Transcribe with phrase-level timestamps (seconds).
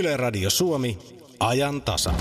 [0.00, 0.98] Yle Radio Suomi,
[1.40, 2.14] ajan tasa.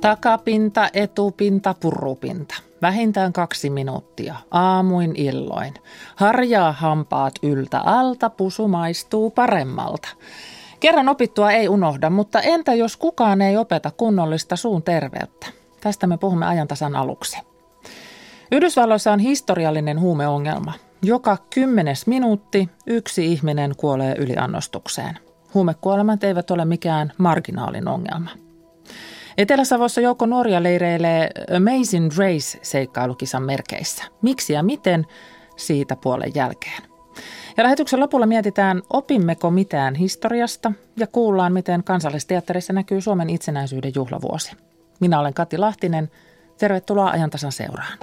[0.00, 2.54] Takapinta, etupinta, purupinta.
[2.82, 5.74] Vähintään kaksi minuuttia, aamuin illoin.
[6.16, 10.08] Harjaa hampaat yltä alta, pusu maistuu paremmalta.
[10.80, 15.57] Kerran opittua ei unohda, mutta entä jos kukaan ei opeta kunnollista suun terveyttä?
[15.80, 17.38] Tästä me puhumme ajantasan aluksi.
[18.52, 20.72] Yhdysvalloissa on historiallinen huumeongelma.
[21.02, 25.18] Joka kymmenes minuutti yksi ihminen kuolee yliannostukseen.
[25.54, 28.30] Huumekuolemat eivät ole mikään marginaalin ongelma.
[29.38, 34.04] Etelä-Savossa joukko nuoria leireilee Amazing Race-seikkailukisan merkeissä.
[34.22, 35.06] Miksi ja miten?
[35.56, 36.82] Siitä puolen jälkeen.
[37.56, 44.52] Ja lähetyksen lopulla mietitään, opimmeko mitään historiasta ja kuullaan, miten kansallisteatterissa näkyy Suomen itsenäisyyden juhlavuosi.
[45.00, 46.10] Minä olen Kati Lahtinen.
[46.58, 47.98] Tervetuloa ajantasan seuraan.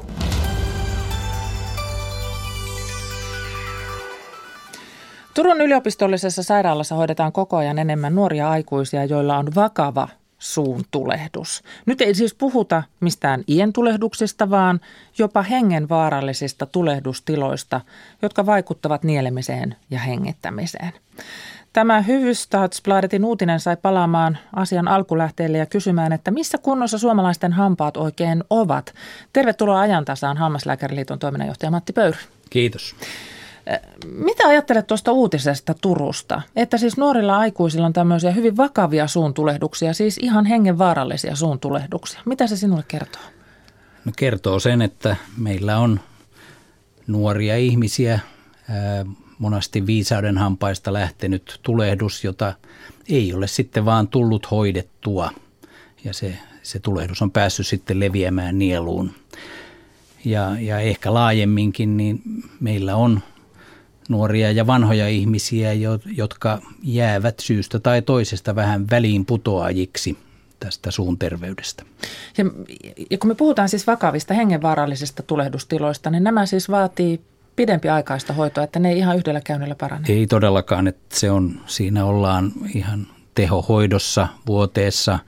[5.34, 10.08] Turun yliopistollisessa sairaalassa hoidetaan koko ajan enemmän nuoria aikuisia, joilla on vakava
[10.40, 11.64] suun tulehdus.
[11.86, 14.80] Nyt ei siis puhuta mistään ien tulehduksista, vaan
[15.18, 17.82] jopa hengenvaarallisista tulehdustiloista,
[18.22, 20.94] jotka vaikuttavat nielemiseen ja hengittämiseen.
[21.76, 28.44] Tämä Hyvystadsbladetin uutinen sai palaamaan asian alkulähteelle ja kysymään, että missä kunnossa suomalaisten hampaat oikein
[28.50, 28.94] ovat.
[29.34, 32.18] Tervetuloa ajantasaan Hammaslääkäriliiton toiminnanjohtaja Matti Pöyry.
[32.50, 32.96] Kiitos.
[34.06, 36.42] Mitä ajattelet tuosta uutisesta Turusta?
[36.56, 42.22] Että siis nuorilla aikuisilla on tämmöisiä hyvin vakavia suuntulehduksia, siis ihan hengenvaarallisia suuntulehduksia.
[42.26, 43.22] Mitä se sinulle kertoo?
[44.06, 46.00] No kertoo sen, että meillä on
[47.08, 48.20] nuoria ihmisiä,
[49.40, 52.54] monasti viisauden hampaista lähtenyt tulehdus, jota
[53.10, 55.32] ei ole sitten vaan tullut hoidettua.
[56.04, 59.12] Ja se, se tulehdus on päässyt sitten leviämään nieluun.
[60.26, 62.22] Ja, ja ehkä laajemminkin, niin
[62.60, 63.20] meillä on
[64.10, 65.74] nuoria ja vanhoja ihmisiä,
[66.06, 70.18] jotka jäävät syystä tai toisesta vähän väliin putoajiksi
[70.60, 71.84] tästä suun terveydestä.
[72.38, 72.46] Ja,
[73.12, 77.22] ja kun me puhutaan siis vakavista hengenvaarallisista tulehdustiloista, niin nämä siis vaatii
[77.56, 80.06] pidempi aikaista hoitoa, että ne ei ihan yhdellä käynnillä parane.
[80.10, 85.20] Ei todellakaan, että se on, siinä ollaan ihan tehohoidossa vuoteessa.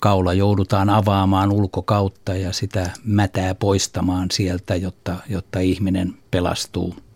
[0.00, 6.94] Kaula joudutaan avaamaan ulkokautta ja sitä mätää poistamaan sieltä, jotta, jotta ihminen pelastuu–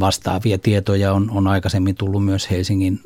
[0.00, 3.00] Vastaavia tietoja on, on aikaisemmin tullut myös Helsingin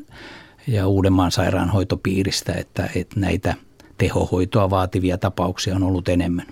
[0.66, 3.54] ja Uudenmaan sairaanhoitopiiristä, että, että näitä
[3.98, 6.46] tehohoitoa vaativia tapauksia on ollut enemmän.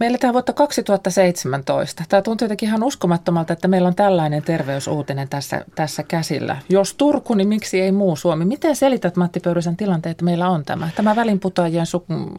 [0.00, 2.04] Meillä tämä vuotta 2017.
[2.08, 6.56] Tämä tuntuu jotenkin ihan uskomattomalta, että meillä on tällainen terveysuutinen tässä, tässä käsillä.
[6.68, 8.44] Jos Turku, niin miksi ei muu Suomi?
[8.44, 10.88] Miten selität Matti Pöyrysen tilanteen, että meillä on tämä?
[10.96, 12.32] Tämä välinputoajien su-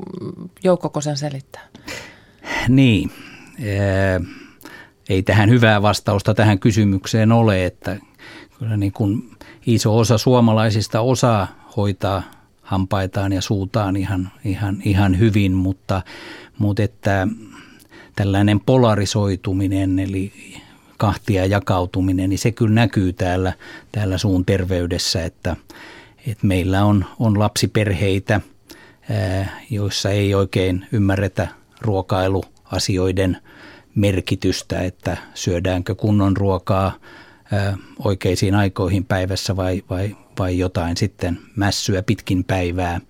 [0.63, 1.61] joukkoko sen selittää?
[2.67, 3.11] Niin
[5.09, 7.97] ei tähän hyvää vastausta tähän kysymykseen ole, että
[8.59, 9.31] kyllä niin kuin
[9.66, 12.23] iso osa suomalaisista osaa hoitaa
[12.61, 16.01] hampaitaan ja suutaan ihan, ihan, ihan hyvin, mutta,
[16.57, 17.27] mutta että
[18.21, 20.31] tällainen polarisoituminen eli
[20.97, 23.53] kahtia jakautuminen, niin se kyllä näkyy täällä,
[23.91, 25.55] täällä suun terveydessä, että,
[26.27, 28.41] että meillä on, on lapsiperheitä,
[29.69, 31.47] joissa ei oikein ymmärretä
[31.81, 33.37] ruokailuasioiden
[33.95, 36.93] merkitystä, että syödäänkö kunnon ruokaa
[37.99, 43.01] oikeisiin aikoihin päivässä vai, vai, vai jotain sitten mässyä pitkin päivää.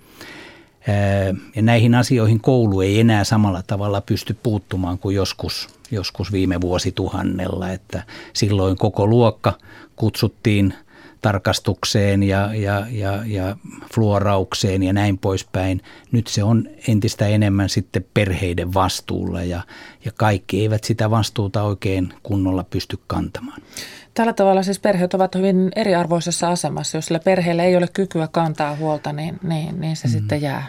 [1.56, 7.70] Ja näihin asioihin koulu ei enää samalla tavalla pysty puuttumaan kuin joskus, joskus viime vuosituhannella,
[7.70, 8.04] että
[8.34, 9.54] silloin koko luokka
[9.96, 10.74] kutsuttiin–
[11.22, 13.56] tarkastukseen ja, ja, ja, ja
[13.94, 15.82] fluoraukseen ja näin poispäin.
[16.12, 19.62] Nyt se on entistä enemmän sitten perheiden vastuulla ja,
[20.06, 23.62] ja kaikki eivät sitä vastuuta oikein kunnolla pysty kantamaan.
[24.14, 26.98] Tällä tavalla siis perheet ovat hyvin eriarvoisessa asemassa.
[26.98, 30.12] Jos sillä perheellä ei ole kykyä kantaa huolta, niin, niin, niin se mm.
[30.12, 30.68] sitten jää.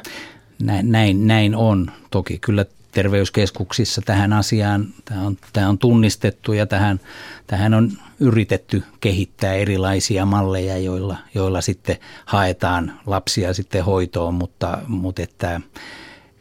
[0.62, 1.90] Näin, näin, näin on.
[2.10, 7.00] Toki kyllä terveyskeskuksissa tähän asiaan, tämä on, tämä on tunnistettu ja tähän,
[7.46, 11.96] tähän on yritetty kehittää erilaisia malleja, joilla, joilla sitten
[12.26, 15.60] haetaan lapsia sitten hoitoon, mutta, mutta että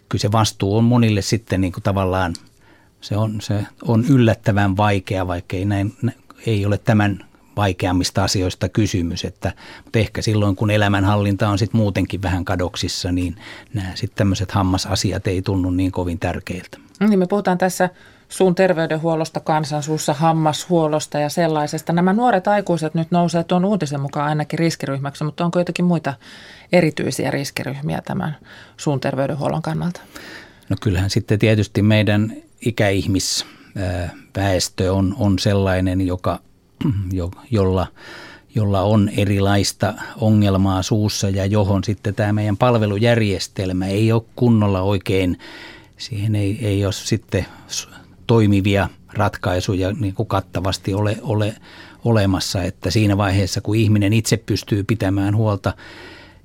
[0.10, 2.34] kyllä se vastuu on monille sitten niin kuin tavallaan,
[3.02, 5.94] se on, se on yllättävän vaikea, vaikka ei, näin,
[6.46, 9.54] ei ole tämän vaikeammista asioista kysymys, että,
[9.84, 13.36] mutta ehkä silloin kun elämänhallinta on sitten muutenkin vähän kadoksissa, niin
[13.74, 16.78] nämä sitten tämmöiset hammasasiat ei tunnu niin kovin tärkeiltä.
[17.00, 17.90] Niin me puhutaan tässä
[18.30, 21.94] suun terveydenhuollosta, kansansuussa, hammashuollosta ja sellaisesta.
[21.94, 26.14] Nämä nuoret aikuiset nyt nousee tuon uutisen mukaan ainakin riskiryhmäksi, mutta onko jotakin muita
[26.72, 28.38] erityisiä riskiryhmiä tämän
[28.78, 30.02] suun terveydenhuollon kannalta?
[30.70, 32.34] No kyllähän sitten tietysti meidän
[33.76, 36.40] ikäihmisväestö on, on sellainen, joka,
[37.12, 37.88] jo, jolla,
[38.56, 45.40] jolla on erilaista ongelmaa suussa ja johon sitten tämä meidän palvelujärjestelmä ei ole kunnolla oikein,
[45.98, 47.46] siihen ei, ei ole sitten
[48.28, 51.56] toimivia ratkaisuja niin kuin kattavasti ole, ole
[52.06, 55.74] olemassa, että siinä vaiheessa kun ihminen itse pystyy pitämään huolta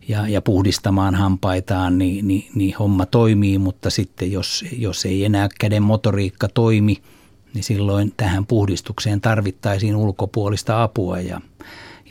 [0.09, 5.49] ja, ja puhdistamaan hampaitaan, niin, niin, niin homma toimii, mutta sitten jos, jos ei enää
[5.61, 7.03] käden motoriikka toimi,
[7.57, 11.41] niin silloin tähän puhdistukseen tarvittaisiin ulkopuolista apua ja,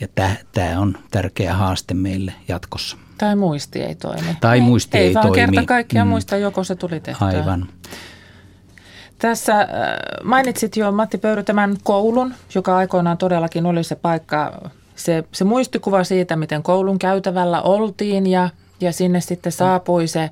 [0.02, 0.08] ja
[0.52, 2.98] tämä on tärkeä haaste meille jatkossa.
[3.18, 4.38] Tai muisti ei toimi.
[4.42, 6.10] Tai muisti ei, ei vaan kerta kaikkiaan mm.
[6.10, 7.28] muista, joko se tuli tehtyä.
[7.28, 7.68] Aivan.
[9.20, 9.68] Tässä äh,
[10.24, 16.04] mainitsit jo Matti Pöyry tämän koulun, joka aikoinaan todellakin oli se paikka, se, se muistikuva
[16.04, 18.50] siitä, miten koulun käytävällä oltiin ja,
[18.82, 20.30] ja sinne sitten saapui se,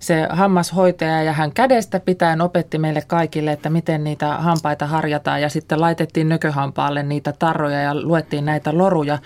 [0.00, 5.48] se hammashoitaja ja hän kädestä pitäen opetti meille kaikille, että miten niitä hampaita harjataan ja
[5.48, 9.18] sitten laitettiin nököhampaalle niitä tarroja ja luettiin näitä loruja.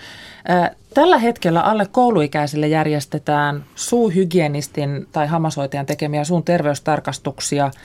[0.93, 7.71] Tällä hetkellä alle kouluikäisille järjestetään suuhygienistin tai hammashoitajan tekemiä suun terveystarkastuksia–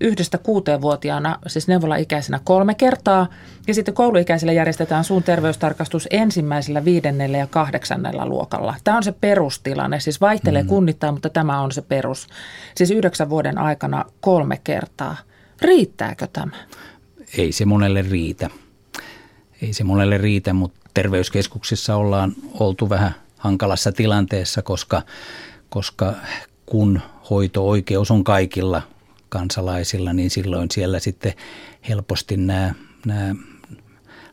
[0.00, 3.26] yhdestä kuuteenvuotiaana, siis neuvolaikäisenä kolme kertaa.
[3.66, 8.74] Ja sitten kouluikäisille järjestetään suun terveystarkastus ensimmäisellä, viidennellä ja kahdeksannella luokalla.
[8.84, 10.68] Tämä on se perustilanne, siis vaihtelee mm.
[10.68, 12.26] kunnittain, mutta tämä on se perus.
[12.76, 15.16] Siis yhdeksän vuoden aikana kolme kertaa.
[15.62, 16.56] Riittääkö tämä?
[17.38, 18.50] Ei se monelle riitä.
[19.62, 25.02] Ei se monelle riitä, mutta terveyskeskuksissa ollaan oltu vähän hankalassa tilanteessa, koska,
[25.68, 26.14] koska
[26.66, 27.00] kun
[27.30, 28.82] hoito-oikeus on kaikilla–
[29.30, 31.32] kansalaisilla, niin silloin siellä sitten
[31.88, 32.74] helposti nämä,
[33.06, 33.34] nämä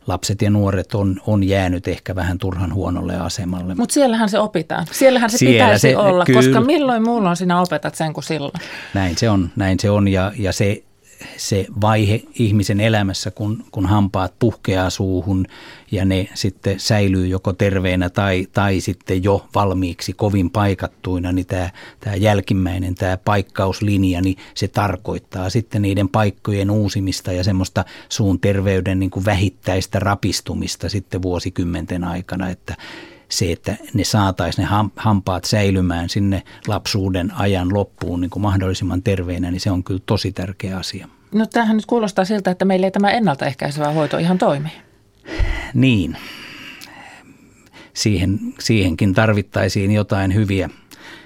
[0.08, 3.76] lapset ja nuoret on, on jäänyt ehkä vähän turhan huonolle asemalle.
[3.76, 4.88] Mutta siellähän se opitaan.
[4.92, 8.54] Siellähän se Siellä pitäisi se, olla, kyllä, koska milloin muulloin sinä opetat sen kuin silloin.
[8.94, 10.84] Näin se on, näin se on ja, ja se
[11.38, 15.46] se vaihe ihmisen elämässä, kun, kun hampaat puhkeaa suuhun
[15.92, 21.70] ja ne sitten säilyy joko terveenä tai, tai sitten jo valmiiksi kovin paikattuina, niin tämä,
[22.00, 29.00] tämä jälkimmäinen, tämä paikkauslinja, niin se tarkoittaa sitten niiden paikkojen uusimista ja semmoista suun terveyden
[29.00, 32.76] niin kuin vähittäistä rapistumista sitten vuosikymmenten aikana, että
[33.30, 39.52] se, että ne saataisiin ne hampaat säilymään sinne lapsuuden ajan loppuun niin kuin mahdollisimman terveinä,
[39.52, 41.08] niin se on kyllä tosi tärkeä asia.
[41.32, 44.70] No tämähän nyt kuulostaa siltä, että meillä ei tämä ennaltaehkäisevä hoito ihan toimi.
[45.74, 46.18] Niin.
[47.94, 50.70] Siihen, siihenkin tarvittaisiin jotain hyviä,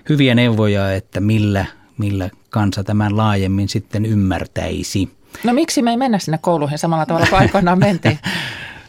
[0.09, 1.65] hyviä neuvoja, että millä,
[1.97, 5.09] millä kansa tämän laajemmin sitten ymmärtäisi.
[5.43, 8.19] No miksi me ei mennä sinne kouluihin samalla tavalla kuin aikoinaan mentiin?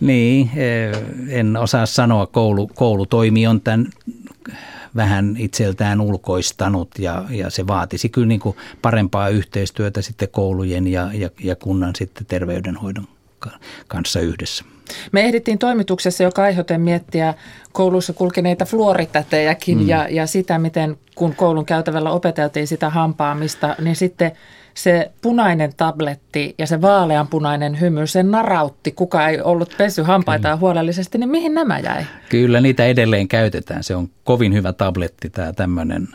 [0.02, 2.26] Niin, eh, en osaa sanoa.
[2.26, 3.86] Koulu, koulutoimi on tämän
[4.96, 11.10] vähän itseltään ulkoistanut ja, ja se vaatisi kyllä niin kuin parempaa yhteistyötä sitten koulujen ja,
[11.12, 13.08] ja, ja kunnan sitten terveydenhoidon
[13.88, 14.64] kanssa yhdessä.
[15.12, 17.34] Me ehdittiin toimituksessa joka aiheuten miettiä
[17.72, 19.88] koulussa kulkeneita fluoritätejäkin mm.
[19.88, 24.32] ja, ja sitä, miten kun koulun käytävällä opeteltiin sitä hampaamista, niin sitten–
[24.74, 31.18] se punainen tabletti ja se vaaleanpunainen hymy, se narautti, kuka ei ollut pesy hampaitaan huolellisesti,
[31.18, 32.06] niin mihin nämä jäi?
[32.28, 33.84] Kyllä niitä edelleen käytetään.
[33.84, 36.08] Se on kovin hyvä tabletti, tämä tämmöinen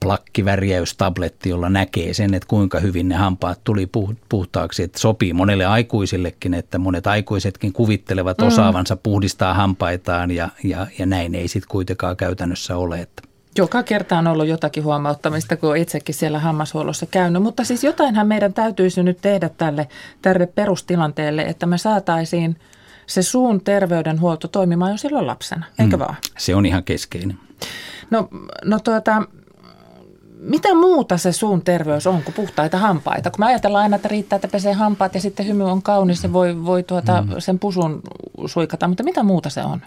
[0.00, 3.88] plakkivärjäystabletti, jolla näkee sen, että kuinka hyvin ne hampaat tuli
[4.28, 4.82] puhtaaksi.
[4.82, 8.46] Että sopii monelle aikuisillekin, että monet aikuisetkin kuvittelevat mm.
[8.46, 13.00] osaavansa puhdistaa hampaitaan ja, ja, ja näin ei sitten kuitenkaan käytännössä ole.
[13.00, 13.22] Että
[13.58, 17.42] joka kerta on ollut jotakin huomauttamista, kun itsekin siellä hammashuollossa käynyt.
[17.42, 19.88] Mutta siis jotainhan meidän täytyisi nyt tehdä tälle,
[20.22, 22.56] tälle perustilanteelle, että me saataisiin
[23.06, 26.16] se suun terveydenhuolto toimimaan jo silloin lapsena, eikö mm, vaan?
[26.38, 27.38] Se on ihan keskeinen.
[28.10, 28.28] No,
[28.64, 29.22] no tuota,
[30.38, 33.30] mitä muuta se suun terveys on kuin puhtaita hampaita?
[33.30, 36.32] Kun me ajatellaan aina, että riittää, että pesee hampaat ja sitten hymy on kaunis ja
[36.32, 37.34] voi, voi tuota, mm.
[37.38, 38.02] sen pusun
[38.46, 39.82] suikata, mutta mitä muuta se on?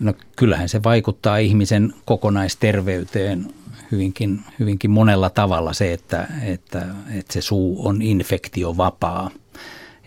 [0.00, 3.46] No kyllähän se vaikuttaa ihmisen kokonaisterveyteen
[3.92, 9.30] hyvinkin, hyvinkin monella tavalla se, että, että, että se suu on infektiovapaa.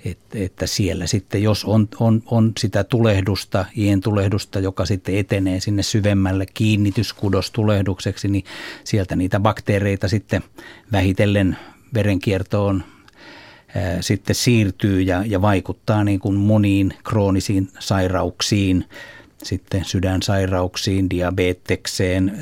[0.05, 5.59] Että, että siellä sitten, jos on, on, on sitä tulehdusta, ien tulehdusta, joka sitten etenee
[5.59, 8.43] sinne syvemmälle kiinnityskudostulehdukseksi, niin
[8.83, 10.43] sieltä niitä bakteereita sitten
[10.91, 11.57] vähitellen
[11.93, 12.83] verenkiertoon
[13.75, 18.85] ää, sitten siirtyy ja, ja vaikuttaa niin kuin moniin kroonisiin sairauksiin–
[19.43, 22.39] sitten sydänsairauksiin, diabetekseen,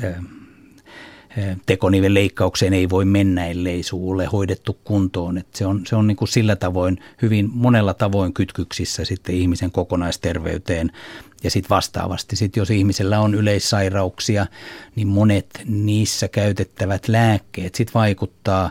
[1.66, 5.38] tekonivelleikkaukseen ei voi mennä, ellei suu ole hoidettu kuntoon.
[5.38, 9.70] Et se on, se on niin kuin sillä tavoin hyvin monella tavoin kytkyksissä sitten ihmisen
[9.70, 10.92] kokonaisterveyteen.
[11.44, 14.46] Ja sitten vastaavasti, sit jos ihmisellä on yleissairauksia,
[14.96, 18.70] niin monet niissä käytettävät lääkkeet sit vaikuttaa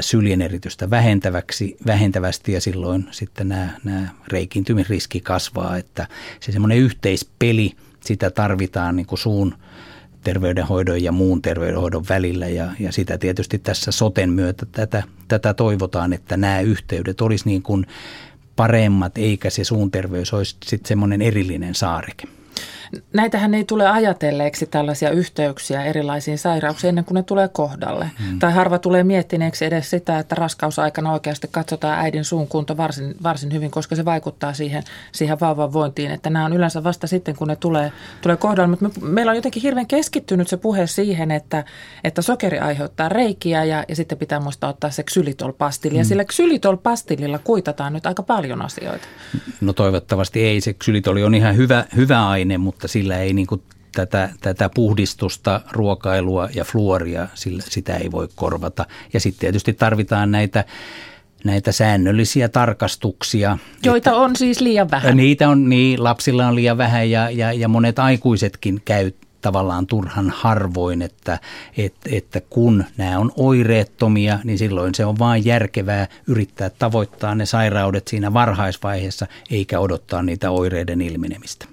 [0.00, 6.06] syljeneritystä vähentäväksi, vähentävästi ja silloin sitten nämä, nämä reikiintymisriski kasvaa, että
[6.40, 9.54] se semmoinen yhteispeli, sitä tarvitaan niin kuin suun
[10.22, 16.12] terveydenhoidon ja muun terveydenhoidon välillä ja, ja sitä tietysti tässä soten myötä tätä, tätä toivotaan,
[16.12, 17.86] että nämä yhteydet olisi niin kuin
[18.56, 22.28] paremmat eikä se suun terveys olisi sitten semmoinen erillinen saareke
[23.12, 28.10] näitähän ei tule ajatelleeksi tällaisia yhteyksiä erilaisiin sairauksiin ennen kuin ne tulee kohdalle.
[28.18, 28.38] Hmm.
[28.38, 33.52] Tai harva tulee miettineeksi edes sitä, että raskausaikana oikeasti katsotaan äidin suun kunto varsin, varsin
[33.52, 36.10] hyvin, koska se vaikuttaa siihen, siihen vauvan vointiin.
[36.10, 38.76] Että nämä on yleensä vasta sitten, kun ne tulee, tulee kohdalle.
[38.80, 41.64] Mutta me, meillä on jotenkin hirveän keskittynyt se puhe siihen, että,
[42.04, 45.94] että sokeri aiheuttaa reikiä ja, ja sitten pitää muistaa ottaa se ksylitolpastilli.
[45.94, 46.00] Hmm.
[46.00, 49.06] Ja sillä ksylitolpastillilla kuitataan nyt aika paljon asioita.
[49.60, 50.60] No toivottavasti ei.
[50.60, 53.62] Se ksylitoli on ihan hyvä, hyvä aine, mutta mutta sillä ei niin kuin
[53.94, 58.86] tätä, tätä puhdistusta, ruokailua ja fluoria, sillä, sitä ei voi korvata.
[59.12, 60.64] Ja sitten tietysti tarvitaan näitä
[61.44, 63.58] näitä säännöllisiä tarkastuksia.
[63.82, 65.16] Joita että, on siis liian vähän.
[65.16, 70.30] Niitä on, niin lapsilla on liian vähän ja, ja, ja monet aikuisetkin käy tavallaan turhan
[70.30, 71.38] harvoin, että,
[71.76, 77.46] että, että kun nämä on oireettomia, niin silloin se on vain järkevää yrittää tavoittaa ne
[77.46, 81.66] sairaudet siinä varhaisvaiheessa, eikä odottaa niitä oireiden ilmenemistä.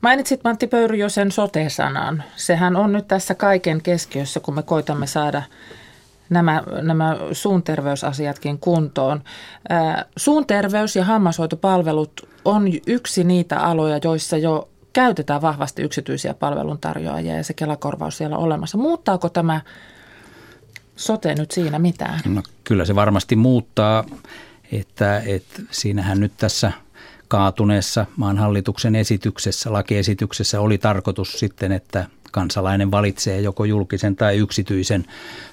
[0.00, 2.22] Mainitsit Mantti Pöyry jo sen sote-sanan.
[2.36, 5.42] Sehän on nyt tässä kaiken keskiössä, kun me koitamme saada
[6.30, 9.22] nämä, nämä suun terveysasiatkin kuntoon.
[10.16, 17.44] Suun terveys- ja hammashoitopalvelut on yksi niitä aloja, joissa jo käytetään vahvasti yksityisiä palveluntarjoajia ja
[17.44, 18.78] se Kelakorvaus siellä on olemassa.
[18.78, 19.60] Muuttaako tämä
[20.96, 22.20] sote nyt siinä mitään?
[22.24, 24.04] No, kyllä se varmasti muuttaa,
[24.72, 26.72] että, että siinähän nyt tässä–
[27.28, 35.04] kaatuneessa maan hallituksen esityksessä, lakiesityksessä oli tarkoitus sitten, että kansalainen valitsee joko julkisen tai yksityisen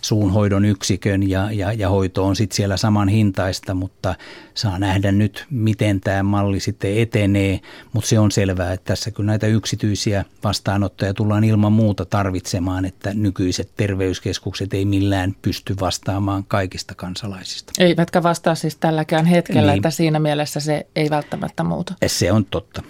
[0.02, 4.16] suunhoidon yksikön ja, ja, ja hoito on sitten siellä saman hintaista, mutta
[4.54, 7.60] saa nähdä nyt, miten tämä malli sitten etenee.
[7.94, 13.14] Mutta se on selvää, että tässä kun näitä yksityisiä vastaanottoja tullaan ilman muuta tarvitsemaan, että
[13.14, 17.74] nykyiset terveyskeskukset ei millään pysty vastaamaan kaikista kansalaisista.
[17.80, 19.78] Eivätkä vastaa siis tälläkään hetkellä, niin.
[19.78, 21.94] että siinä mielessä se ei välttämättä muuta.
[22.08, 22.84] Se on totta.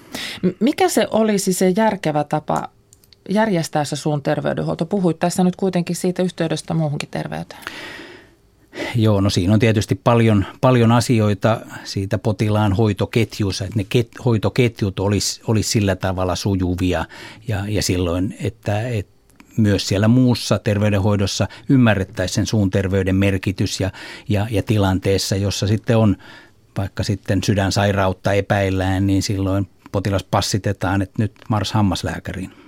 [0.60, 2.70] Mikä se olisi se järkevä tapa
[3.30, 4.86] järjestäessä suun terveydenhuolto?
[4.86, 7.62] Puhuit tässä nyt kuitenkin siitä yhteydestä muuhunkin terveyteen.
[8.96, 15.00] Joo, no siinä on tietysti paljon, paljon asioita siitä potilaan hoitoketjussa, että ne ket, hoitoketjut
[15.00, 17.06] olisi, olisi sillä tavalla sujuvia
[17.48, 19.16] ja, ja silloin, että, että
[19.58, 23.92] myös siellä muussa terveydenhoidossa ymmärrettäisiin sen suun terveyden merkitys ja,
[24.30, 26.18] ja, ja tilanteessa, jossa sitten on
[26.78, 32.65] vaikka sitten sydänsairautta epäillään, niin silloin potilas passitetaan, että nyt mars hammaslääkäriin.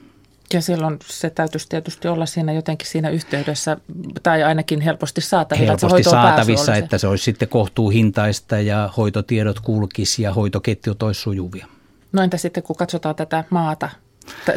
[0.54, 3.77] Ja silloin se täytyisi tietysti olla siinä jotenkin siinä yhteydessä,
[4.24, 5.68] tai ainakin helposti saatavilla.
[5.68, 11.68] Helposti että saatavissa, että se olisi sitten kohtuuhintaista ja hoitotiedot kulkisi ja hoitoketjut olisi sujuvia.
[12.12, 13.89] No entä sitten kun katsotaan tätä maata,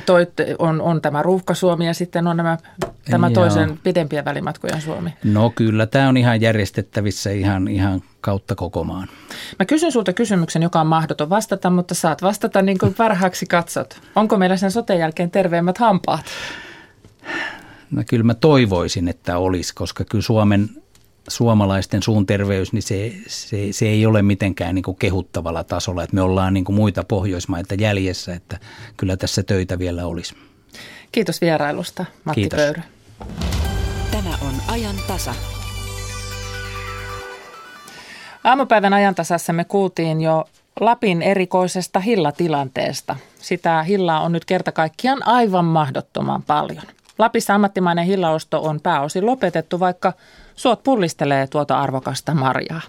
[0.06, 0.26] toi,
[0.58, 2.58] on, on tämä ruuhka Suomi ja sitten on nämä,
[3.10, 5.10] tämä toisen pidempien välimatkojen Suomi.
[5.24, 9.08] No kyllä, tämä on ihan järjestettävissä ihan, ihan kautta koko maan.
[9.58, 14.00] Mä kysyn sulta kysymyksen, joka on mahdoton vastata, mutta saat vastata niin kuin parhaaksi katsot.
[14.16, 16.24] Onko meillä sen soten jälkeen terveemmät hampaat?
[17.90, 20.68] No kyllä mä toivoisin, että olisi, koska kyllä Suomen
[21.28, 26.02] suomalaisten suun terveys, niin se, se, se ei ole mitenkään niin kuin kehuttavalla tasolla.
[26.02, 28.58] Että me ollaan niin kuin muita Pohjoismaita jäljessä, että
[28.96, 30.34] kyllä tässä töitä vielä olisi.
[31.12, 32.56] Kiitos vierailusta, Matti Kiitos.
[32.56, 32.82] Pöyrä.
[34.10, 35.34] Tämä on ajan tasa.
[38.44, 40.44] Aamupäivän ajantasassa me kuultiin jo
[40.80, 43.16] Lapin erikoisesta hillatilanteesta.
[43.38, 46.82] Sitä hillaa on nyt kerta kaikkiaan aivan mahdottoman paljon.
[47.18, 50.12] Lapissa ammattimainen hillaosto on pääosin lopetettu, vaikka
[50.60, 52.80] suot pullistelee tuota arvokasta marjaa.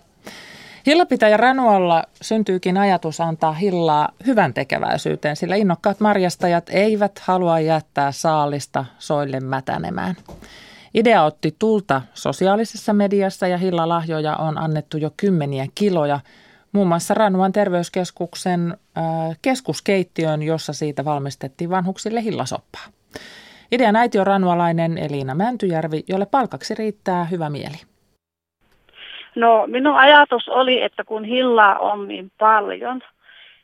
[0.85, 8.85] Hillapitäjä Ranualla syntyykin ajatus antaa hillaa hyvän tekeväisyyteen, sillä innokkaat marjastajat eivät halua jättää saalista
[8.99, 10.15] soille mätänemään.
[10.93, 16.19] Idea otti tulta sosiaalisessa mediassa ja hillalahjoja on annettu jo kymmeniä kiloja,
[16.71, 22.85] muun muassa Ranuan terveyskeskuksen äh, keskuskeittiön, jossa siitä valmistettiin vanhuksille hillasoppaa.
[23.71, 27.77] Idean äiti on ranualainen Elina Mäntyjärvi, jolle palkaksi riittää hyvä mieli.
[29.35, 33.01] No minun ajatus oli, että kun hillaa on niin paljon,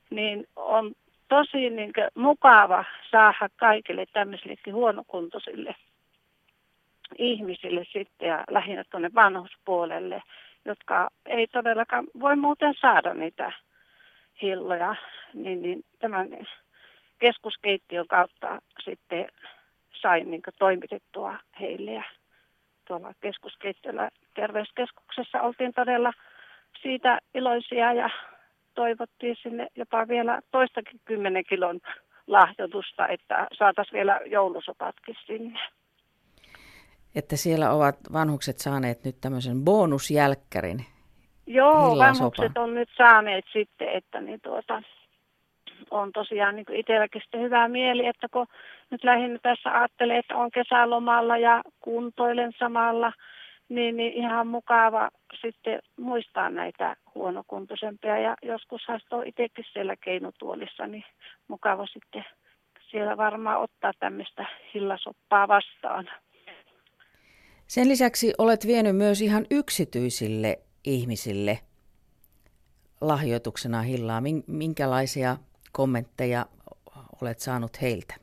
[0.09, 0.91] niin on
[1.27, 5.75] tosi niin mukava saada kaikille tämmöisillekin huonokuntoisille
[7.17, 10.23] ihmisille sitten ja lähinnä tuonne vanhuspuolelle,
[10.65, 13.51] jotka ei todellakaan voi muuten saada niitä
[14.41, 14.95] hilloja,
[15.33, 16.27] niin, niin tämän
[17.19, 19.27] keskuskeittiön kautta sitten
[20.01, 22.03] sain niin toimitettua heille ja
[22.87, 26.11] tuolla keskuskeittiöllä terveyskeskuksessa oltiin todella
[26.81, 28.09] siitä iloisia ja
[28.75, 31.79] toivottiin sinne jopa vielä toistakin kymmenen kilon
[32.27, 35.59] lahjoitusta, että saataisiin vielä joulusopatkin sinne.
[37.15, 40.85] Että siellä ovat vanhukset saaneet nyt tämmöisen bonusjälkkärin.
[41.47, 44.81] Joo, vanhukset on nyt saaneet sitten, että niin tuota,
[45.91, 48.47] on tosiaan niin itselläkin sitten hyvä mieli, että kun
[48.89, 53.13] nyt lähinnä tässä ajattelee, että on kesälomalla ja kuntoilen samalla,
[53.69, 55.09] niin, niin ihan mukava
[55.41, 58.17] sitten muistaa näitä huonokuntoisempia.
[58.17, 61.03] Ja joskus on itsekin siellä keinotuolissa, niin
[61.47, 62.25] mukava sitten
[62.91, 66.09] siellä varmaan ottaa tämmöistä hillasoppaa vastaan.
[67.67, 71.59] Sen lisäksi olet vienyt myös ihan yksityisille ihmisille
[73.01, 74.21] lahjoituksena hillaa.
[74.47, 75.37] Minkälaisia
[75.77, 76.45] kommentteja
[77.21, 78.13] olet saanut heiltä?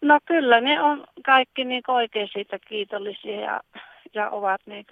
[0.00, 3.60] No kyllä, ne on kaikki niin oikein siitä kiitollisia ja,
[4.14, 4.86] ja ovat niin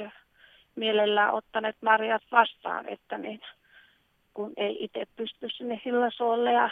[0.76, 3.40] mielellään ottaneet marjat vastaan, että niin,
[4.34, 6.70] kun ei itse pysty sinne hillasuolle ja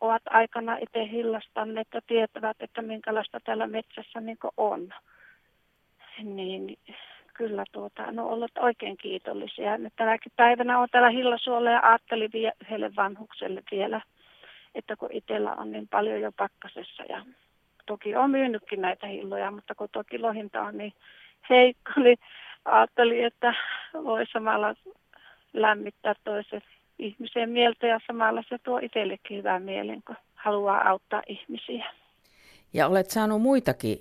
[0.00, 4.94] ovat aikana itse hillastanneet ja tietävät, että minkälaista täällä metsässä niin on.
[6.22, 6.78] Niin
[7.34, 9.78] kyllä tuota, no olleet oikein kiitollisia.
[9.78, 12.30] Nyt tänäkin päivänä on täällä hillasuolla ja ajattelin
[12.62, 14.00] yhdelle vanhukselle vielä–
[14.78, 17.24] että kun itsellä on niin paljon jo pakkasessa ja
[17.86, 20.92] toki on myynytkin näitä hilloja, mutta kun tuo kilohinta on niin
[21.50, 22.18] heikko, niin
[22.64, 23.54] ajattelin, että
[23.94, 24.74] voi samalla
[25.52, 26.62] lämmittää toisen
[26.98, 31.84] ihmisen mieltä ja samalla se tuo itsellekin hyvää mielen, kun haluaa auttaa ihmisiä.
[32.72, 33.98] Ja olet saanut muitakin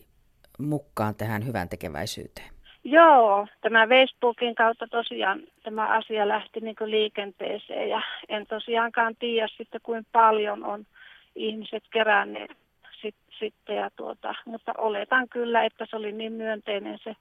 [0.60, 2.57] mukaan tähän hyvän tekeväisyyteen.
[2.90, 9.82] Joo, tämä Facebookin kautta tosiaan tämä asia lähti niin liikenteeseen ja en tosiaankaan tiedä sitten
[9.84, 10.86] kuinka paljon on
[11.36, 12.52] ihmiset keränneet
[13.02, 17.16] sit, sitten ja tuota, mutta oletan kyllä, että se oli niin myönteinen se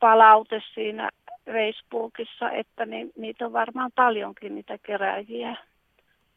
[0.00, 1.10] palaute siinä
[1.44, 5.56] Facebookissa, että niin, niitä on varmaan paljonkin niitä keräjiä,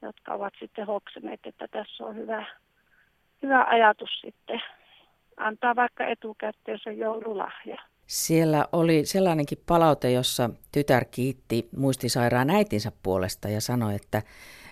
[0.02, 2.46] jotka ovat sitten hokseneet, että tässä on hyvä,
[3.44, 4.62] hyvä ajatus sitten
[5.38, 7.95] antaa vaikka etukäteen se joululahja.
[8.08, 14.22] Siellä oli sellainenkin palaute, jossa tytär kiitti muistisairaan äitinsä puolesta ja sanoi, että,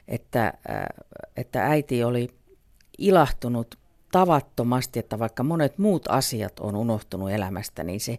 [0.07, 0.85] että, äh,
[1.37, 2.27] että äiti oli
[2.97, 3.75] ilahtunut
[4.11, 8.17] tavattomasti, että vaikka monet muut asiat on unohtunut elämästä, niin se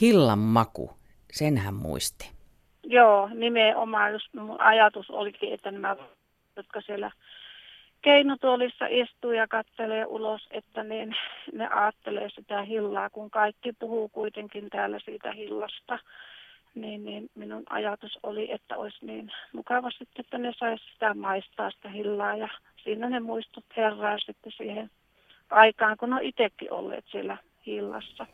[0.00, 0.90] hillan maku,
[1.32, 2.30] sen hän muisti.
[2.84, 5.96] Joo, nimenomaan just mun ajatus olikin, että nämä,
[6.56, 7.10] jotka siellä
[8.02, 11.16] keinotuolissa istuu ja katselee ulos, että niin
[11.52, 15.98] ne ajattelee sitä hillaa, kun kaikki puhuu kuitenkin täällä siitä hillasta.
[16.74, 21.70] Niin, niin minun ajatus oli, että olisi niin mukava sitten, että ne saisi sitä maistaa
[21.70, 22.48] sitä hillaa ja
[22.84, 24.90] siinä ne muistut herää sitten siihen
[25.50, 27.36] aikaan, kun on itsekin olleet siellä
[27.66, 28.26] hillassa.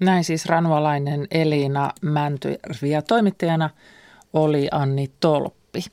[0.00, 3.70] Näin siis ranualainen Elina Mäntyjärvi ja toimittajana
[4.32, 5.84] oli Anni Tolp oppi.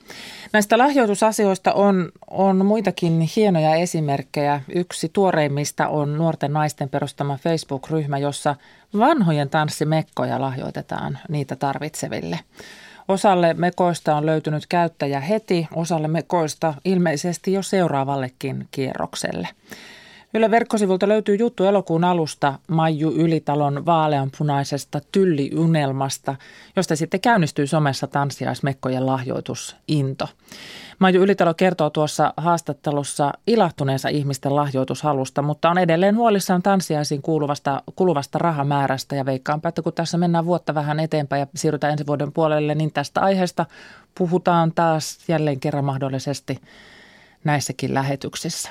[0.53, 4.61] Näistä lahjoitusasioista on, on muitakin hienoja esimerkkejä.
[4.75, 8.55] Yksi tuoreimmista on nuorten naisten perustama Facebook-ryhmä, jossa
[8.97, 12.39] vanhojen tanssimekkoja lahjoitetaan niitä tarvitseville.
[13.07, 19.47] Osalle mekoista on löytynyt käyttäjä heti, osalle mekoista ilmeisesti jo seuraavallekin kierrokselle.
[20.33, 26.35] Yle verkkosivulta löytyy juttu elokuun alusta Maiju Ylitalon vaaleanpunaisesta tylliunelmasta,
[26.75, 30.29] josta sitten käynnistyy somessa tanssiaismekkojen lahjoitusinto.
[30.99, 38.37] Maiju Ylitalo kertoo tuossa haastattelussa ilahtuneensa ihmisten lahjoitushalusta, mutta on edelleen huolissaan tanssiaisiin kuuluvasta, kuluvasta
[38.37, 42.75] rahamäärästä ja veikkaanpa, että kun tässä mennään vuotta vähän eteenpäin ja siirrytään ensi vuoden puolelle,
[42.75, 43.65] niin tästä aiheesta
[44.17, 46.59] puhutaan taas jälleen kerran mahdollisesti
[47.43, 48.69] näissäkin lähetyksissä.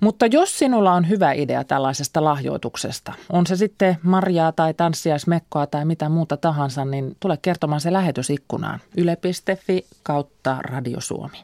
[0.00, 5.84] Mutta jos sinulla on hyvä idea tällaisesta lahjoituksesta, on se sitten marjaa tai tanssiaismekkoa tai
[5.84, 11.38] mitä muuta tahansa, niin tule kertomaan se lähetysikkunaan yle.fi kautta Radio Suomi.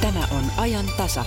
[0.00, 1.24] Tämä on ajan tasa.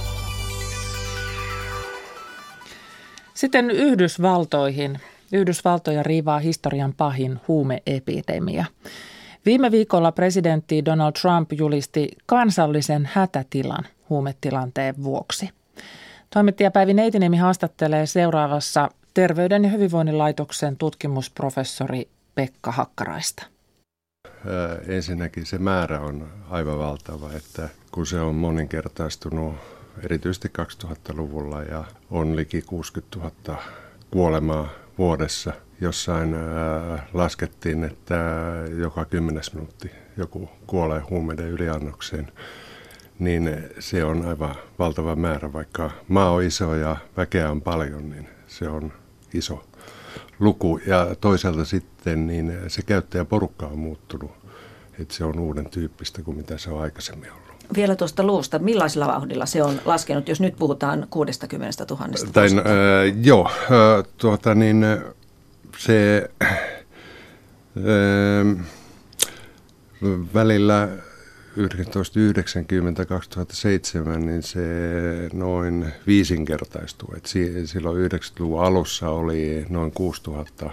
[3.33, 4.99] Sitten Yhdysvaltoihin.
[5.33, 8.65] Yhdysvaltoja riivaa historian pahin huumeepidemia.
[9.47, 15.49] Viime viikolla presidentti Donald Trump julisti kansallisen hätätilan– huumetilanteen vuoksi.
[16.33, 23.45] Toimittaja Päivi Neitiniemi haastattelee seuraavassa Terveyden ja hyvinvoinnin laitoksen tutkimusprofessori Pekka Hakkaraista.
[24.87, 29.55] Ensinnäkin se määrä on aivan valtava, että kun se on moninkertaistunut
[30.03, 33.61] erityisesti 2000-luvulla ja on liki 60 000
[34.11, 35.53] kuolemaa vuodessa.
[35.81, 36.35] Jossain
[37.13, 38.15] laskettiin, että
[38.77, 42.31] joka kymmenes minuutti joku kuolee huumeiden yliannokseen.
[43.19, 48.29] Niin se on aivan valtava määrä, vaikka maa on iso ja väkeä on paljon, niin
[48.47, 48.93] se on
[49.33, 49.65] iso
[50.39, 50.79] luku.
[50.87, 54.31] Ja toisaalta sitten niin se käyttäjäporukka on muuttunut,
[54.99, 57.46] että se on uuden tyyppistä kuin mitä se on aikaisemmin ollut.
[57.75, 62.53] Vielä tuosta luusta, millaisella vauhdilla se on laskenut, jos nyt puhutaan 60 000 tai, äh,
[63.23, 63.57] Joo, äh,
[64.17, 64.85] tuota niin,
[65.77, 66.59] se äh,
[70.33, 70.87] välillä
[71.57, 71.59] 1990-2007,
[74.17, 74.59] niin se
[75.33, 77.17] noin viisinkertaistui.
[77.17, 77.25] Et
[77.65, 80.71] silloin 90-luvun alussa oli noin 6000 äh,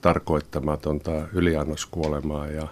[0.00, 2.68] tarkoittamatonta yliannoskuolemaa ja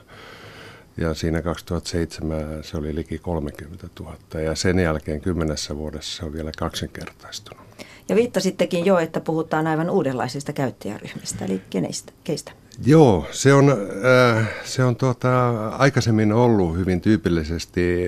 [0.96, 6.32] ja siinä 2007 se oli liki 30 000 ja sen jälkeen kymmenessä vuodessa se on
[6.32, 7.62] vielä kaksinkertaistunut.
[8.08, 12.52] Ja viittasittekin jo, että puhutaan aivan uudenlaisista käyttäjäryhmistä, eli keneistä, keistä?
[12.86, 18.04] Joo, se on, äh, se on tuota, aikaisemmin ollut hyvin tyypillisesti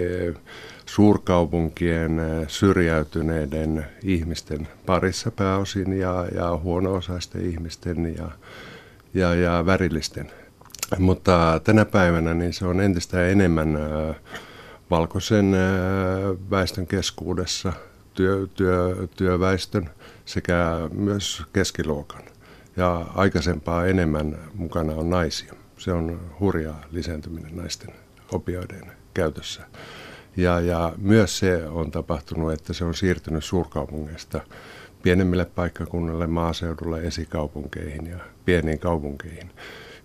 [0.87, 8.31] suurkaupunkien äh, syrjäytyneiden ihmisten parissa pääosin ja, ja huono-osaisten ihmisten ja,
[9.15, 10.31] ja, ja värillisten
[10.99, 13.79] mutta tänä päivänä niin se on entistä enemmän
[14.91, 15.57] valkoisen
[16.51, 17.73] väestön keskuudessa,
[18.15, 19.91] työ, työ, työväestön
[20.25, 22.23] sekä myös keskiluokan.
[22.77, 25.55] Ja aikaisempaa enemmän mukana on naisia.
[25.79, 27.91] Se on hurjaa lisääntyminen naisten
[28.33, 29.63] opioiden käytössä.
[30.37, 34.41] Ja, ja myös se on tapahtunut, että se on siirtynyt suurkaupungeista
[35.03, 39.51] pienemmille paikkakunnille, maaseudulle, esikaupunkeihin ja pieniin kaupunkeihin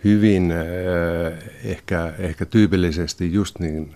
[0.04, 1.34] hyvin äh,
[1.64, 3.96] ehkä, ehkä tyypillisesti just niin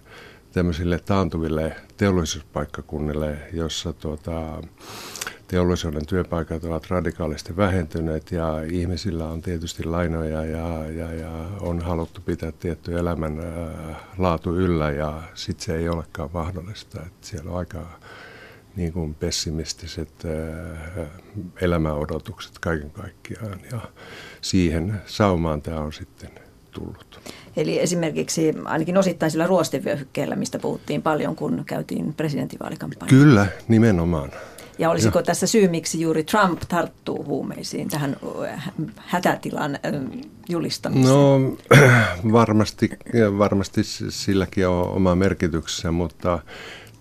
[0.52, 4.62] tämmöisille taantuville teollisuuspaikkakunnille, jossa tuota,
[5.48, 12.22] teollisuuden työpaikat ovat radikaalisti vähentyneet ja ihmisillä on tietysti lainoja ja, ja, ja on haluttu
[12.26, 17.02] pitää tietty elämän äh, laatu yllä ja sitten se ei olekaan mahdollista.
[17.02, 18.00] että siellä on aika
[18.76, 21.08] niin kuin pessimistiset äh,
[21.62, 23.80] elämäodotukset kaiken kaikkiaan ja
[24.42, 26.30] siihen saumaan tämä on sitten
[26.72, 27.22] tullut.
[27.58, 33.10] Eli esimerkiksi ainakin osittain sillä ruostevyöhykkeellä, mistä puhuttiin paljon, kun käytiin presidentinvaalikampanjaa.
[33.10, 34.32] Kyllä, nimenomaan.
[34.80, 35.24] Ja olisiko ja.
[35.24, 38.16] tässä syy, miksi juuri Trump tarttuu huumeisiin tähän
[38.48, 39.80] äh, hätätilan
[40.50, 41.08] julistamiseen?
[41.08, 41.40] No
[42.32, 42.90] varmasti,
[43.38, 46.40] varmasti silläkin on oma merkityksensä, mutta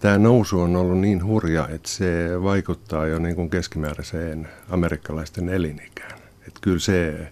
[0.03, 6.19] tämä nousu on ollut niin hurja, että se vaikuttaa jo niin kuin keskimääräiseen amerikkalaisten elinikään.
[6.47, 7.29] Että kyllä se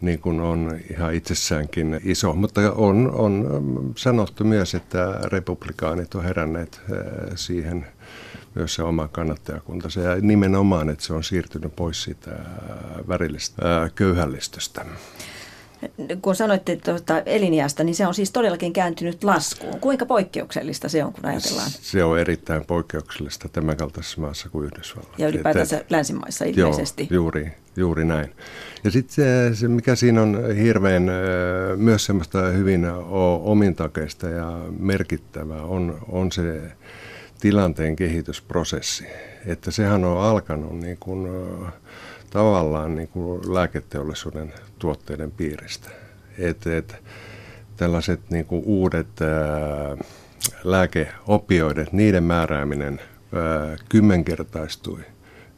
[0.00, 3.44] niin kuin on ihan itsessäänkin iso, mutta on, on
[3.96, 6.80] sanottu myös, että republikaanit on heränneet
[7.34, 7.86] siihen
[8.54, 10.00] myös se oma kannattajakuntansa.
[10.00, 12.30] Ja nimenomaan, että se on siirtynyt pois siitä
[13.08, 14.84] värillistä köyhällistöstä
[16.22, 19.80] kun sanoitte tuota eliniästä, niin se on siis todellakin kääntynyt laskuun.
[19.80, 21.70] Kuinka poikkeuksellista se on, kun ajatellaan?
[21.70, 25.18] Se on erittäin poikkeuksellista tämän kaltaisessa maassa kuin Yhdysvallat.
[25.18, 27.02] Ja ylipäätänsä Että, länsimaissa ilmeisesti.
[27.10, 28.34] Joo, juuri, juuri näin.
[28.84, 31.10] Ja sitten se, se, mikä siinä on hirveän
[31.76, 32.86] myös semmoista hyvin
[33.42, 36.60] omintakeista ja merkittävää, on, on se
[37.40, 39.04] tilanteen kehitysprosessi.
[39.46, 41.28] Että sehän on alkanut niin kuin,
[42.32, 45.90] tavallaan niin kuin lääketeollisuuden tuotteiden piiristä.
[46.38, 47.02] Et, et,
[47.76, 49.96] tällaiset niin kuin uudet ää,
[50.64, 53.00] lääkeopioidet, niiden määrääminen
[53.34, 55.00] ää, kymmenkertaistui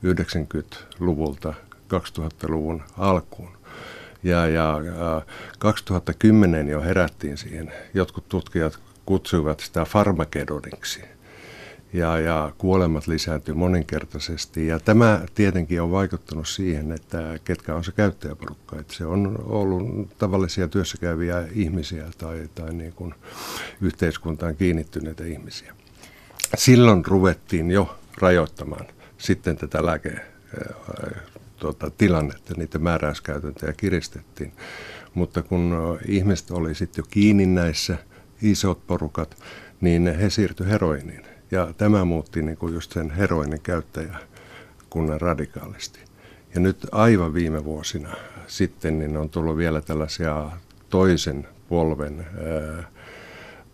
[0.05, 1.55] 90-luvulta
[1.95, 3.57] 2000-luvun alkuun.
[4.23, 5.23] Ja, ja ää,
[5.59, 7.73] 2010 jo herättiin siihen.
[7.95, 11.03] Jotkut tutkijat kutsuivat sitä farmakedoniksi–
[11.95, 14.67] ja, ja kuolemat lisääntyy moninkertaisesti.
[14.67, 18.79] Ja tämä tietenkin on vaikuttanut siihen, että ketkä on se käyttäjäporukka.
[18.81, 23.15] Että se on ollut tavallisia työssäkäyviä ihmisiä tai, tai niin kuin
[23.81, 25.75] yhteiskuntaan kiinnittyneitä ihmisiä.
[26.57, 28.87] Silloin ruvettiin jo rajoittamaan
[29.19, 30.21] sitten tätä lääke,
[31.57, 34.53] tuota, tilannetta, niitä määräyskäytäntöjä kiristettiin.
[35.15, 37.97] Mutta kun ihmiset oli sitten jo kiinni näissä,
[38.43, 39.37] isot porukat,
[39.81, 46.01] niin he siirtyi heroiniin ja tämä muutti niin kuin just sen heroinen käyttäjäkunnan radikaalisti.
[46.55, 50.51] Ja nyt aivan viime vuosina sitten niin on tullut vielä tällaisia
[50.91, 52.85] toisen polven, ää,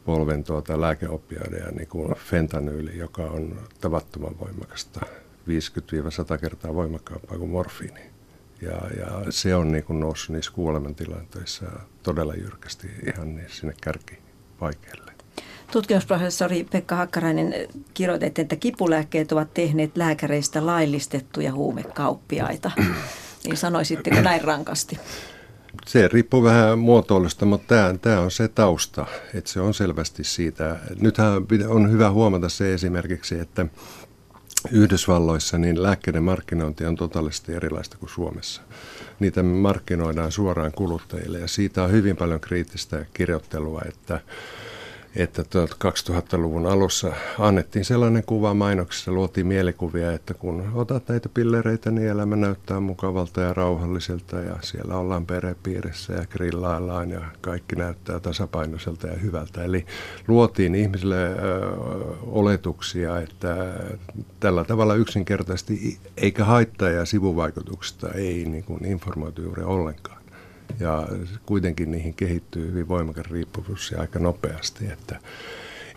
[0.04, 5.00] polven tuota lääkeopioideja, niin kuin fentanyyli, joka on tavattoman voimakasta,
[6.36, 8.00] 50-100 kertaa voimakkaampaa kuin morfiini.
[8.62, 11.66] Ja, ja se on niin kuin noussut niissä kuolemantilanteissa
[12.02, 15.09] todella jyrkästi ihan niin sinne kärkipaikeille.
[15.70, 17.54] Tutkimusprofessori Pekka Hakkarainen
[17.94, 22.70] kirjoitti, että kipulääkkeet ovat tehneet lääkäreistä laillistettuja huumekauppiaita.
[23.44, 24.98] niin sanoisitteko näin rankasti?
[25.86, 30.76] Se riippuu vähän muotoilusta, mutta tämä, tämä on se tausta, että se on selvästi siitä.
[31.00, 31.32] Nythän
[31.68, 33.66] on hyvä huomata se esimerkiksi, että
[34.70, 38.62] Yhdysvalloissa niin lääkkeiden markkinointi on totaalisesti erilaista kuin Suomessa.
[39.20, 44.20] Niitä markkinoidaan suoraan kuluttajille ja siitä on hyvin paljon kriittistä kirjoittelua, että
[45.16, 52.08] että 2000-luvun alussa annettiin sellainen kuva mainoksessa, luotiin mielikuvia, että kun otat näitä pillereitä, niin
[52.08, 59.06] elämä näyttää mukavalta ja rauhalliselta ja siellä ollaan perhepiirissä ja grillaillaan ja kaikki näyttää tasapainoiselta
[59.06, 59.64] ja hyvältä.
[59.64, 59.86] Eli
[60.28, 61.36] luotiin ihmisille ö,
[62.22, 63.74] oletuksia, että
[64.40, 70.19] tällä tavalla yksinkertaisesti eikä haittaa ja sivuvaikutuksista ei niin kuin informoitu juuri ollenkaan
[70.80, 71.08] ja
[71.46, 75.20] kuitenkin niihin kehittyy hyvin voimakas riippuvuus ja aika nopeasti, että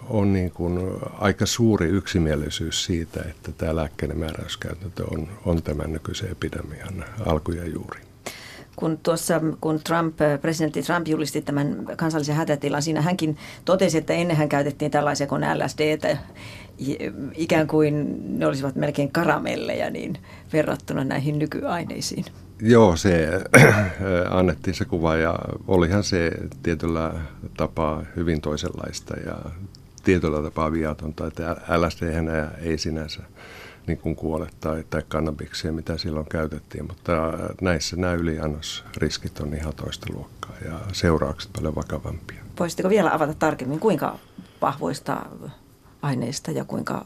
[0.09, 0.79] on niin kuin
[1.19, 7.67] aika suuri yksimielisyys siitä, että tämä lääkkeiden määräyskäytäntö on, on tämän nykyisen epidemian alku ja
[7.67, 7.99] juuri.
[8.75, 14.37] Kun tuossa, kun Trump, presidentti Trump julisti tämän kansallisen hätätilan, siinä hänkin totesi, että ennen
[14.37, 16.17] hän käytettiin tällaisia kuin LSD,
[17.35, 20.17] ikään kuin ne olisivat melkein karamelleja niin
[20.53, 22.25] verrattuna näihin nykyaineisiin.
[22.61, 23.29] Joo, se
[24.29, 25.35] annettiin se kuva ja
[25.67, 26.31] olihan se
[26.63, 27.13] tietyllä
[27.57, 29.37] tapaa hyvin toisenlaista ja
[30.03, 32.03] tietyllä tapaa viatonta, että LSD
[32.61, 33.23] ei sinänsä
[33.87, 37.11] niin kuin kuole tai, tai kannabiksia, mitä silloin käytettiin, mutta
[37.61, 42.43] näissä nämä yliannosriskit on ihan toista luokkaa ja seuraukset paljon vakavampia.
[42.59, 44.19] Voisitteko vielä avata tarkemmin, kuinka
[44.61, 45.25] vahvoista
[46.01, 47.05] aineista ja kuinka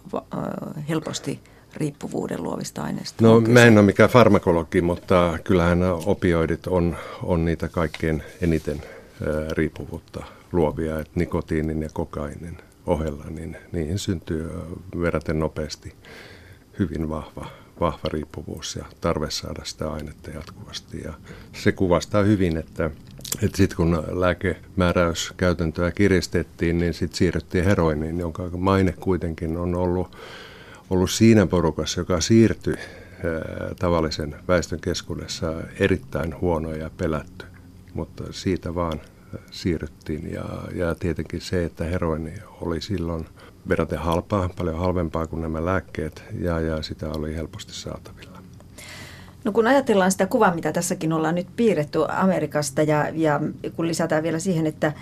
[0.89, 1.39] helposti
[1.75, 3.23] riippuvuuden luovista aineista?
[3.25, 9.47] No mä en ole mikään farmakologi, mutta kyllähän opioidit on, on niitä kaikkein eniten ää,
[9.51, 14.49] riippuvuutta luovia, että nikotiinin ja kokainin ohella, niin niihin syntyy
[15.01, 15.93] verraten nopeasti
[16.79, 17.45] hyvin vahva,
[17.79, 21.01] vahva riippuvuus ja tarve saada sitä ainetta jatkuvasti.
[21.03, 21.13] Ja
[21.53, 22.89] se kuvastaa hyvin, että,
[23.43, 30.15] että sitten kun lääkemääräyskäytäntöä kiristettiin, niin sitten siirryttiin heroiniin, jonka maine kuitenkin on ollut
[30.89, 32.75] ollut siinä porukassa, joka siirtyi
[33.79, 37.45] tavallisen väestön keskuudessa erittäin huono ja pelätty,
[37.93, 39.01] mutta siitä vaan
[39.51, 40.33] siirryttiin.
[40.33, 40.45] Ja,
[40.75, 43.25] ja tietenkin se, että heroini oli silloin
[43.69, 48.37] verraten halpaa, paljon halvempaa kuin nämä lääkkeet, ja, ja sitä oli helposti saatavilla.
[49.43, 53.41] No kun ajatellaan sitä kuvaa, mitä tässäkin ollaan nyt piirretty Amerikasta, ja, ja
[53.75, 54.93] kun lisätään vielä siihen, että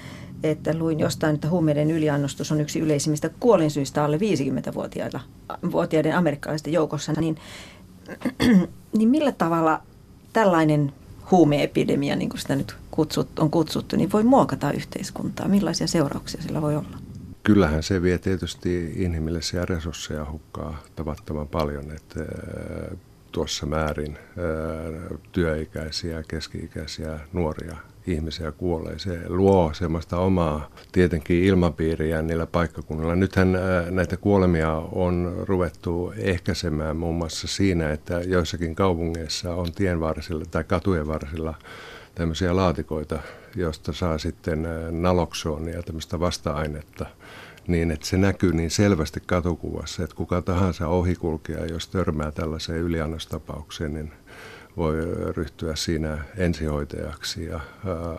[0.44, 7.38] että luin jostain, että huumeiden yliannostus on yksi yleisimmistä kuolinsyistä alle 50-vuotiaiden amerikkalaisten joukossa, niin,
[8.98, 9.82] niin millä tavalla
[10.34, 10.94] tällainen
[11.32, 15.48] huumeepidemia, niin kuin sitä nyt kutsut, on kutsuttu, niin voi muokata yhteiskuntaa?
[15.48, 16.98] Millaisia seurauksia sillä voi olla?
[17.44, 22.20] Kyllähän se vie tietysti inhimillisiä resursseja hukkaa tavattoman paljon, että
[23.32, 24.18] tuossa määrin
[25.32, 29.00] työikäisiä, keski-ikäisiä, nuoria ihmisiä kuolee.
[29.00, 33.16] Se luo semmoista omaa tietenkin ilmapiiriä niillä paikkakunnilla.
[33.16, 33.58] Nythän
[33.90, 41.08] näitä kuolemia on ruvettu ehkäisemään muun muassa siinä, että joissakin kaupungeissa on tienvarsilla tai katujen
[41.08, 41.54] varsilla
[42.16, 43.20] tämmöisiä laatikoita,
[43.56, 47.06] josta saa sitten naloksonia, tämmöistä vasta-ainetta
[47.68, 53.94] niin että se näkyy niin selvästi katukuvassa, että kuka tahansa ohikulkija, jos törmää tällaiseen yliannostapaukseen,
[53.94, 54.12] niin
[54.78, 54.96] voi
[55.36, 57.60] ryhtyä siinä ensihoitajaksi ja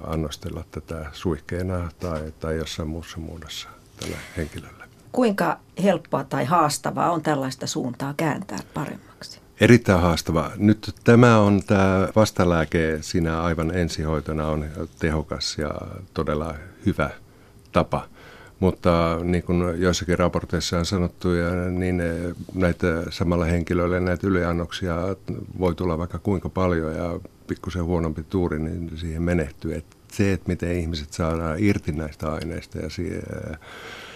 [0.07, 3.69] annostella tätä suihkeena tai, tai jossain muussa muodossa
[4.01, 4.89] tällä henkilöllä.
[5.13, 9.41] Kuinka helppoa tai haastavaa on tällaista suuntaa kääntää paremmaksi?
[9.61, 10.51] Erittäin haastava.
[10.57, 14.65] Nyt tämä on tämä vastalääke siinä aivan ensihoitona on
[14.99, 15.71] tehokas ja
[16.15, 16.55] todella
[16.87, 17.11] hyvä
[17.73, 18.09] tapa
[18.61, 21.29] mutta niin kuin joissakin raporteissa on sanottu,
[21.71, 22.03] niin
[22.55, 24.97] näitä samalla henkilöillä näitä yliannoksia
[25.59, 29.75] voi tulla vaikka kuinka paljon ja pikkusen huonompi tuuri, niin siihen menehtyy.
[29.75, 32.89] Et se, että miten ihmiset saadaan irti näistä aineista ja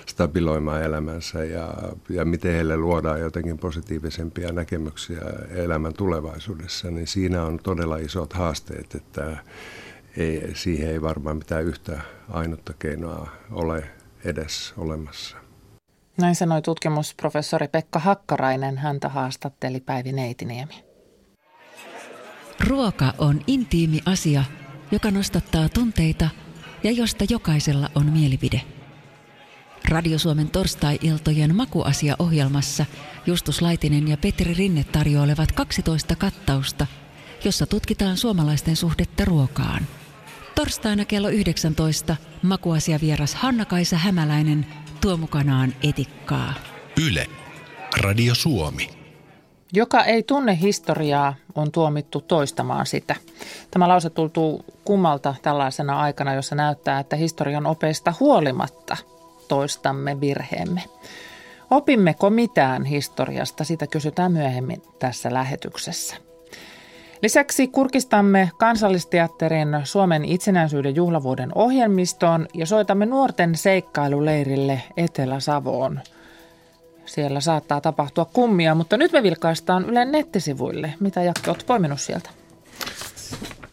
[0.06, 1.74] stabiloimaan elämänsä ja,
[2.08, 8.94] ja miten heille luodaan jotenkin positiivisempia näkemyksiä elämän tulevaisuudessa, niin siinä on todella isot haasteet,
[8.94, 9.36] että
[10.16, 12.00] ei, siihen ei varmaan mitään yhtä
[12.30, 15.36] ainutta keinoa ole edes olemassa.
[16.20, 18.78] Näin sanoi tutkimusprofessori Pekka Hakkarainen.
[18.78, 20.84] Häntä haastatteli Päivi Neitiniemi.
[22.68, 24.44] Ruoka on intiimi asia,
[24.90, 26.28] joka nostattaa tunteita
[26.82, 28.60] ja josta jokaisella on mielipide.
[29.88, 32.86] Radio Suomen torstai-iltojen makuasia-ohjelmassa
[33.26, 36.86] Justus Laitinen ja Petri Rinne tarjoilevat 12 kattausta,
[37.44, 39.86] jossa tutkitaan suomalaisten suhdetta ruokaan–
[40.60, 44.66] Torstaina kello 19 makuasiavieras Hanna-Kaisa Hämäläinen
[45.00, 46.54] tuo mukanaan etikkaa.
[47.08, 47.26] Yle.
[48.00, 48.90] Radio Suomi.
[49.72, 53.16] Joka ei tunne historiaa, on tuomittu toistamaan sitä.
[53.70, 58.96] Tämä lause tultuu kummalta tällaisena aikana, jossa näyttää, että historian opeista huolimatta
[59.48, 60.82] toistamme virheemme.
[61.70, 66.29] Opimmeko mitään historiasta, sitä kysytään myöhemmin tässä lähetyksessä.
[67.22, 76.00] Lisäksi kurkistamme kansallisteatterin Suomen itsenäisyyden juhlavuoden ohjelmistoon ja soitamme nuorten seikkailuleirille Etelä-Savoon.
[77.06, 80.94] Siellä saattaa tapahtua kummia, mutta nyt me vilkaistaan Ylen nettisivuille.
[81.00, 82.30] Mitä Jakke olet poiminut sieltä?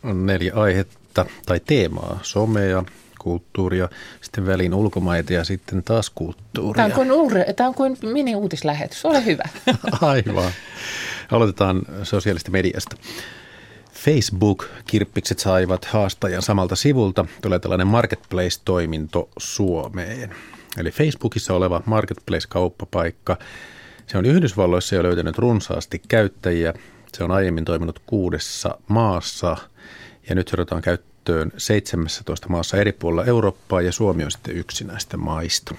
[0.03, 2.19] On neljä aihetta tai teemaa.
[2.21, 2.83] Somea,
[3.27, 3.89] kulttuuria,
[4.21, 6.75] sitten väliin ulkomaita ja sitten taas kulttuuria.
[6.75, 9.05] Tämä on kuin, uure, tämä on kuin mini-uutislähetys.
[9.05, 9.43] Ole hyvä.
[10.01, 10.51] Aivan.
[11.31, 12.95] Aloitetaan sosiaalista mediasta.
[13.93, 17.25] Facebook-kirppikset saivat haastajan samalta sivulta.
[17.41, 20.35] Tulee tällainen marketplace-toiminto Suomeen.
[20.77, 23.37] Eli Facebookissa oleva marketplace-kauppapaikka.
[24.07, 26.73] Se on Yhdysvalloissa jo löytänyt runsaasti käyttäjiä.
[27.13, 29.57] Se on aiemmin toiminut kuudessa maassa
[30.29, 30.81] ja nyt se otetaan
[31.27, 35.75] käyttöön 17 maassa eri puolilla Eurooppaa ja Suomi on sitten yksi näistä maista.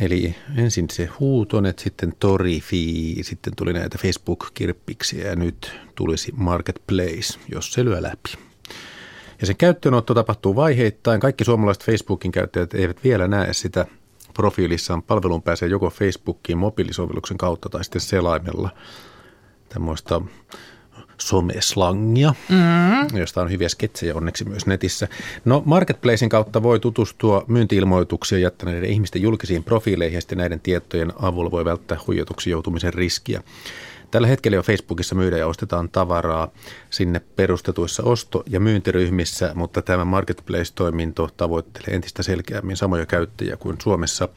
[0.00, 7.72] Eli ensin se Huutonet, sitten Torifi, sitten tuli näitä Facebook-kirppiksiä ja nyt tulisi Marketplace, jos
[7.72, 8.38] se lyö läpi.
[9.40, 11.20] Ja sen käyttöönotto tapahtuu vaiheittain.
[11.20, 13.86] Kaikki suomalaiset Facebookin käyttäjät eivät vielä näe sitä
[14.34, 15.02] profiilissaan.
[15.02, 18.70] Palveluun pääsee joko Facebookiin mobiilisovelluksen kautta tai sitten selaimella.
[19.68, 20.20] Tämmöistä
[21.18, 23.18] someslangia, mm.
[23.18, 25.08] josta on hyviä sketsejä onneksi myös netissä.
[25.44, 31.50] No Marketplacein kautta voi tutustua myyntiilmoituksia jättäneiden ihmisten julkisiin profiileihin ja sitten näiden tietojen avulla
[31.50, 33.42] voi välttää huijatuksi joutumisen riskiä.
[34.10, 36.48] Tällä hetkellä jo Facebookissa myydään ja ostetaan tavaraa
[36.90, 44.28] sinne perustetuissa osto- ja myyntiryhmissä, mutta tämä marketplace-toiminto tavoittelee entistä selkeämmin samoja käyttäjiä kuin Suomessa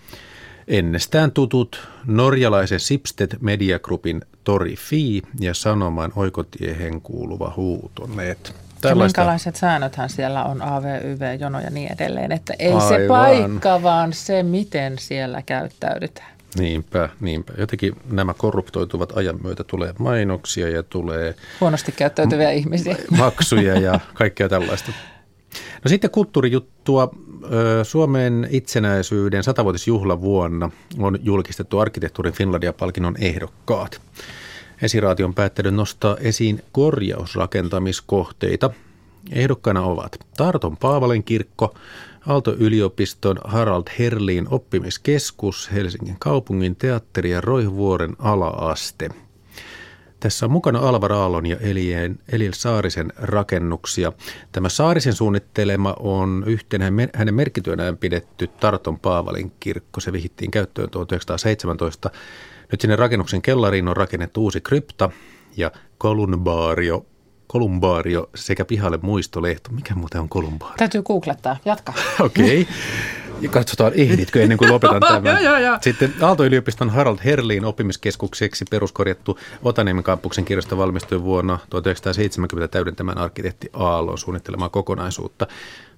[0.67, 8.55] ennestään tutut norjalaisen Sipsted Media Groupin Tori Fi ja Sanoman oikotiehen kuuluva huutoneet.
[8.81, 9.21] Tällaista...
[9.21, 12.87] Minkälaiset säännöthän siellä on AVYV, jono ja niin edelleen, että ei Aivan.
[12.87, 16.37] se paikka, vaan se, miten siellä käyttäydytään.
[16.57, 17.53] Niinpä, niinpä.
[17.57, 21.35] Jotenkin nämä korruptoituvat ajan myötä tulee mainoksia ja tulee...
[21.61, 22.95] Huonosti käyttäytyviä m- ihmisiä.
[23.17, 24.91] Maksuja ja kaikkea tällaista.
[25.83, 27.09] No sitten kulttuurijuttua.
[27.83, 34.01] Suomen itsenäisyyden satavuotisjuhlavuonna on julkistettu arkkitehtuurin Finlandia-palkinnon ehdokkaat.
[34.81, 38.69] Esiraati on päättänyt nostaa esiin korjausrakentamiskohteita.
[39.31, 41.75] Ehdokkaina ovat Tarton Paavalin kirkko,
[42.27, 49.09] Aalto-yliopiston Harald Herliin oppimiskeskus, Helsingin kaupungin teatteri ja Roihuvuoren ala-aste.
[50.19, 54.11] Tässä on mukana Alvar Aallon ja Elien, Elil Saarisen rakennuksia.
[54.51, 59.99] Tämä Saarisen suunnittelema on yhtenä hänen merkityönään pidetty Tarton Paavalin kirkko.
[59.99, 62.09] Se vihittiin käyttöön 1917.
[62.71, 65.09] Nyt sinne rakennuksen kellariin on rakennettu uusi krypta
[65.57, 67.05] ja kolumbaario
[67.47, 69.71] Kolumbaario sekä pihalle muistolehto.
[69.71, 70.77] Mikä muuten on Kolumbaario?
[70.77, 71.57] Täytyy googlettaa.
[71.65, 71.93] Jatka.
[72.19, 72.61] Okei.
[72.61, 72.73] Okay.
[73.51, 75.25] Katsotaan, ehditkö ennen kuin lopetan tämän.
[75.25, 75.77] ja, ja, ja.
[75.81, 84.17] Sitten Aalto-yliopiston Harald Herliin oppimiskeskukseksi peruskorjattu Otaniemen kampuksen kirjasto valmistui vuonna 1970 täydentämään arkkitehti Aallon
[84.17, 85.47] suunnittelemaa kokonaisuutta.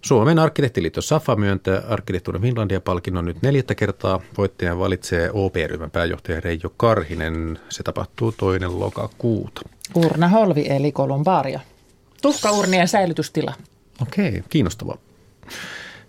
[0.01, 4.19] Suomen arkkitehtiliitto SAFA myöntää arkkitehtuurin Finlandia-palkinnon nyt neljättä kertaa.
[4.37, 7.59] Voittajan valitsee OP-ryhmän pääjohtaja Reijo Karhinen.
[7.69, 9.61] Se tapahtuu toinen lokakuuta.
[9.95, 11.59] Urna Holvi eli Kolumbaaria.
[12.21, 13.53] Tuhkaurnien säilytystila.
[14.01, 14.97] Okei, kiinnostavaa.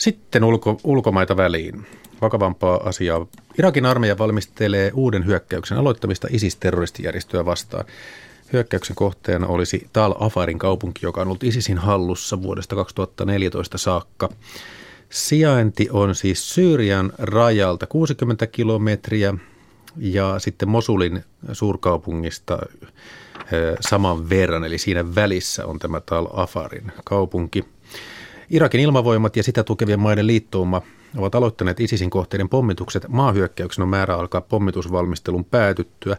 [0.01, 1.87] Sitten ulko, ulkomaita väliin.
[2.21, 3.27] Vakavampaa asiaa.
[3.59, 7.85] Irakin armeija valmistelee uuden hyökkäyksen aloittamista ISIS-terroristijärjestöä vastaan.
[8.53, 14.29] Hyökkäyksen kohteena olisi Tal Afarin kaupunki, joka on ollut ISISin hallussa vuodesta 2014 saakka.
[15.11, 19.35] Sijainti on siis Syyrian rajalta 60 kilometriä
[19.97, 22.59] ja sitten Mosulin suurkaupungista
[23.81, 27.65] saman verran, eli siinä välissä on tämä Tal Afarin kaupunki.
[28.51, 30.83] Irakin ilmavoimat ja sitä tukevien maiden liittouma
[31.17, 33.09] ovat aloittaneet ISISin kohteiden pommitukset.
[33.09, 36.17] Maahyökkäyksen on määrä alkaa pommitusvalmistelun päätyttyä.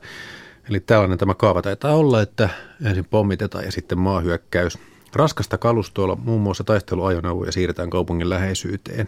[0.69, 2.49] Eli tällainen tämä kaava taitaa olla, että
[2.85, 4.77] ensin pommitetaan ja sitten maahyökkäys.
[5.15, 9.07] Raskasta kalustoa, muun muassa taisteluajoneuvoja siirretään kaupungin läheisyyteen.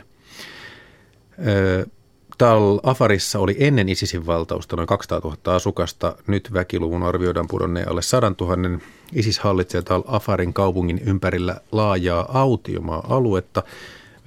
[2.37, 6.15] Tal Afarissa oli ennen ISISin valtausta noin 200 000 asukasta.
[6.27, 8.79] Nyt väkiluvun arvioidaan pudonneen alle 100 000.
[9.13, 13.63] ISIS hallitsee Tal Afarin kaupungin ympärillä laajaa autiomaa-aluetta.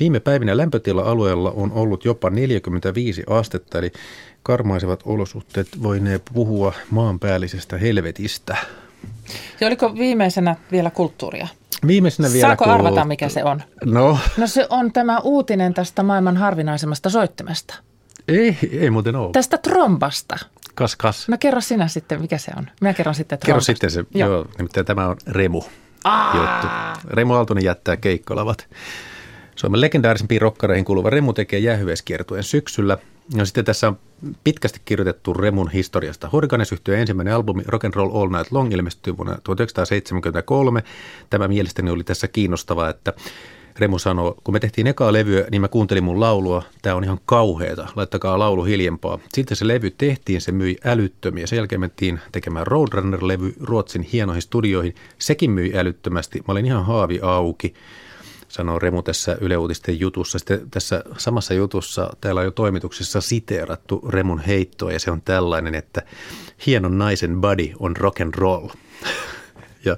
[0.00, 3.92] Viime päivinä lämpötila alueella on ollut jopa 45 astetta, eli
[4.42, 8.56] karmaisevat olosuhteet voineet puhua maanpäällisestä helvetistä.
[9.60, 11.48] Ja oliko viimeisenä vielä kulttuuria?
[11.86, 13.62] Viimeisenä vielä Saako kulttu- arvata, mikä se on?
[13.84, 14.18] No.
[14.36, 17.74] no se on tämä uutinen tästä maailman harvinaisemmasta soittimesta.
[18.28, 19.32] Ei, ei muuten ole.
[19.32, 20.36] Tästä trombasta.
[20.74, 21.28] Kas, kas.
[21.28, 22.66] No kerro sinä sitten, mikä se on.
[22.80, 24.30] Minä kerron sitten Kerro sitten se, joo.
[24.30, 24.46] joo.
[24.58, 25.62] Nimittäin tämä on Remu
[26.04, 26.36] Aa!
[26.36, 26.66] juttu.
[27.10, 28.68] Remu Aaltonen jättää keikkolavat.
[29.56, 32.98] Suomen legendaarisimpiin rokkareihin kuuluva Remu tekee jäähyveiskiertueen syksyllä.
[33.34, 33.98] No sitten tässä on
[34.44, 36.28] pitkästi kirjoitettu Remun historiasta.
[36.32, 40.82] Hurricanes ensimmäinen albumi Rock and Roll All Night Long ilmestyi vuonna 1973.
[41.30, 43.12] Tämä mielestäni oli tässä kiinnostavaa, että
[43.78, 46.62] Remu sanoo, kun me tehtiin ekaa levyä, niin mä kuuntelin mun laulua.
[46.82, 49.18] Tämä on ihan kauheeta, laittakaa laulu hiljempaa.
[49.34, 51.46] Sitten se levy tehtiin, se myi älyttömiä.
[51.46, 54.94] Sen jälkeen mentiin tekemään Roadrunner-levy Ruotsin hienoihin studioihin.
[55.18, 56.38] Sekin myi älyttömästi.
[56.38, 57.74] Mä olin ihan haavi auki
[58.48, 60.38] sanoo Remu tässä Yle Uutisten jutussa.
[60.38, 65.74] Sitten tässä samassa jutussa täällä on jo toimituksessa siteerattu Remun heittoa ja se on tällainen,
[65.74, 66.02] että
[66.66, 68.68] hienon naisen body on rock and roll.
[69.86, 69.96] Ja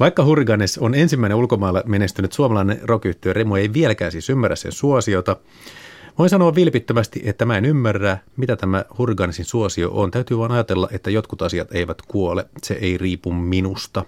[0.00, 5.36] vaikka Hurriganes on ensimmäinen ulkomailla menestynyt suomalainen rock Remu ei vieläkään siis ymmärrä sen suosiota.
[6.18, 10.10] Voin sanoa vilpittömästi, että mä en ymmärrä, mitä tämä Hurganesin suosio on.
[10.10, 12.46] Täytyy vain ajatella, että jotkut asiat eivät kuole.
[12.62, 14.04] Se ei riipu minusta.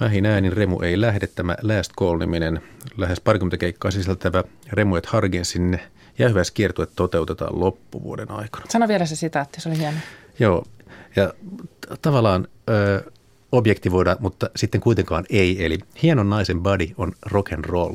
[0.00, 1.26] Vähin äänin Remu ei lähde.
[1.26, 2.60] Tämä Last Call-niminen
[2.96, 5.80] lähes parikymmentä keikkaa sisältävä Remu et Hargensin
[6.18, 8.64] jäähyväiskiertue toteutetaan loppuvuoden aikana.
[8.68, 9.98] Sano vielä se sitaatti, se oli hieno.
[10.38, 10.64] Joo,
[11.16, 11.32] ja
[11.80, 13.04] t- tavallaan ö,
[13.52, 15.64] objektivoida, mutta sitten kuitenkaan ei.
[15.64, 17.94] Eli hienon naisen body on rock and roll.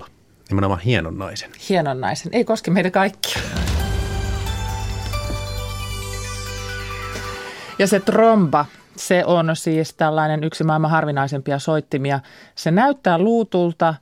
[0.49, 1.51] Nimenomaan hienon naisen.
[1.69, 2.33] Hienon naisen.
[2.33, 3.41] Ei koske meitä kaikkia.
[7.79, 12.19] Ja se tromba, se on siis tällainen yksi maailman harvinaisempia soittimia.
[12.55, 13.95] Se näyttää luutulta,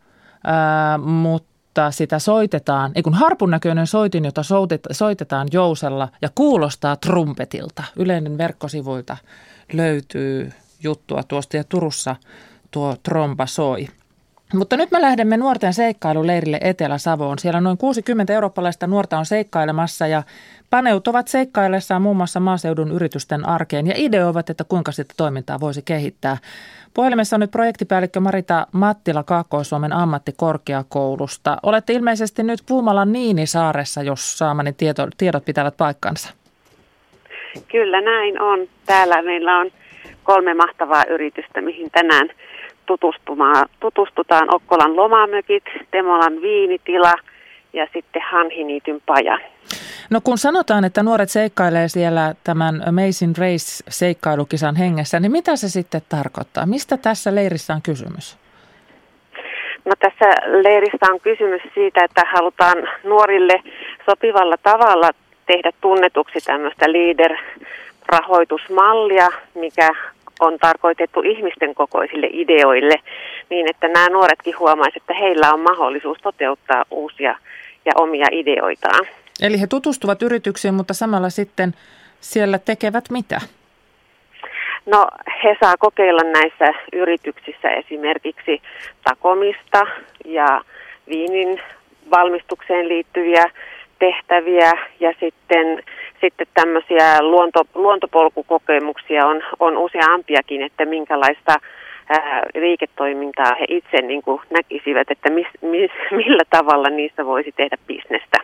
[0.43, 4.41] ää, mutta sitä soitetaan, ei kun harpun näköinen soitin, jota
[4.91, 7.83] soitetaan jousella ja kuulostaa trumpetilta.
[7.95, 9.17] Yleinen verkkosivuilta
[9.73, 10.51] löytyy
[10.83, 12.15] juttua tuosta ja Turussa
[12.71, 13.87] tuo tromba soi.
[14.53, 17.39] Mutta nyt me lähdemme nuorten seikkailuleirille Etelä-Savoon.
[17.39, 20.23] Siellä noin 60 eurooppalaista nuorta on seikkailemassa ja
[20.69, 26.37] paneutuvat seikkaillessaan muun muassa maaseudun yritysten arkeen ja ideoivat, että kuinka sitä toimintaa voisi kehittää.
[26.93, 31.57] Puhelimessa on nyt projektipäällikkö Marita Mattila Kaakkois-Suomen ammattikorkeakoulusta.
[31.63, 36.33] Olette ilmeisesti nyt Puumalan Niinisaaressa, jos saamani tieto, tiedot pitävät paikkansa.
[37.71, 38.67] Kyllä näin on.
[38.85, 39.71] Täällä meillä on
[40.23, 42.29] kolme mahtavaa yritystä, mihin tänään
[42.85, 44.55] tutustumaan, tutustutaan.
[44.55, 47.13] Okkolan lomamökit, Temolan viinitila
[47.73, 49.39] ja sitten Hanhiniityn paja.
[50.09, 56.01] No kun sanotaan, että nuoret seikkailee siellä tämän Amazing Race-seikkailukisan hengessä, niin mitä se sitten
[56.09, 56.65] tarkoittaa?
[56.65, 58.37] Mistä tässä leirissä on kysymys?
[59.85, 60.25] No tässä
[60.63, 63.63] leirissä on kysymys siitä, että halutaan nuorille
[64.05, 65.09] sopivalla tavalla
[65.45, 66.85] tehdä tunnetuksi tämmöistä
[68.13, 69.89] leader-rahoitusmallia, mikä
[70.39, 72.95] on tarkoitettu ihmisten kokoisille ideoille,
[73.49, 77.35] niin että nämä nuoretkin huomaisivat, että heillä on mahdollisuus toteuttaa uusia
[77.85, 79.05] ja omia ideoitaan.
[79.41, 81.73] Eli he tutustuvat yrityksiin, mutta samalla sitten
[82.19, 83.41] siellä tekevät mitä?
[84.85, 85.07] No
[85.43, 88.61] he saa kokeilla näissä yrityksissä esimerkiksi
[89.03, 89.87] takomista
[90.25, 90.61] ja
[91.09, 91.61] viinin
[92.11, 93.43] valmistukseen liittyviä
[93.99, 95.83] tehtäviä ja sitten,
[96.23, 101.55] sitten tämmöisiä luonto, luontopolkukokemuksia on, on useampiakin, että minkälaista
[102.09, 107.77] ää, liiketoimintaa he itse niin kuin näkisivät, että mis, mis, millä tavalla niissä voisi tehdä
[107.87, 108.37] bisnestä.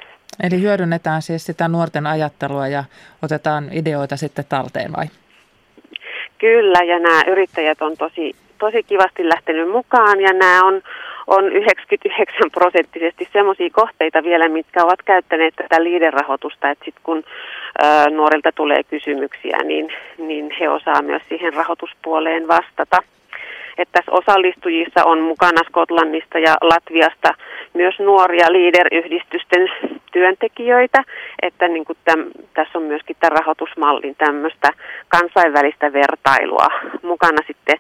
[0.44, 2.84] Eli hyödynnetään siis sitä nuorten ajattelua ja
[3.22, 5.06] otetaan ideoita sitten talteen vai?
[6.38, 10.82] Kyllä, ja nämä yrittäjät on tosi, tosi kivasti lähtenyt mukaan ja nämä on,
[11.30, 17.24] on 99 prosenttisesti semmoisia kohteita vielä, mitkä ovat käyttäneet tätä liiderahoitusta, että sitten kun
[17.84, 22.98] ö, nuorilta tulee kysymyksiä, niin, niin he osaa myös siihen rahoituspuoleen vastata
[23.80, 27.34] että tässä osallistujissa on mukana Skotlannista ja Latviasta
[27.74, 29.70] myös nuoria leader-yhdistysten
[30.12, 31.04] työntekijöitä,
[31.42, 34.70] että niin kuin täm, tässä on myöskin tämän rahoitusmallin tämmöistä
[35.08, 36.68] kansainvälistä vertailua
[37.04, 37.78] mukana sitten.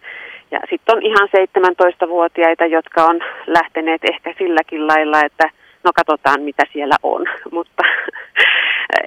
[0.52, 5.50] Ja sitten on ihan 17-vuotiaita, jotka on lähteneet ehkä silläkin lailla, että
[5.84, 7.84] no katsotaan mitä siellä on, mutta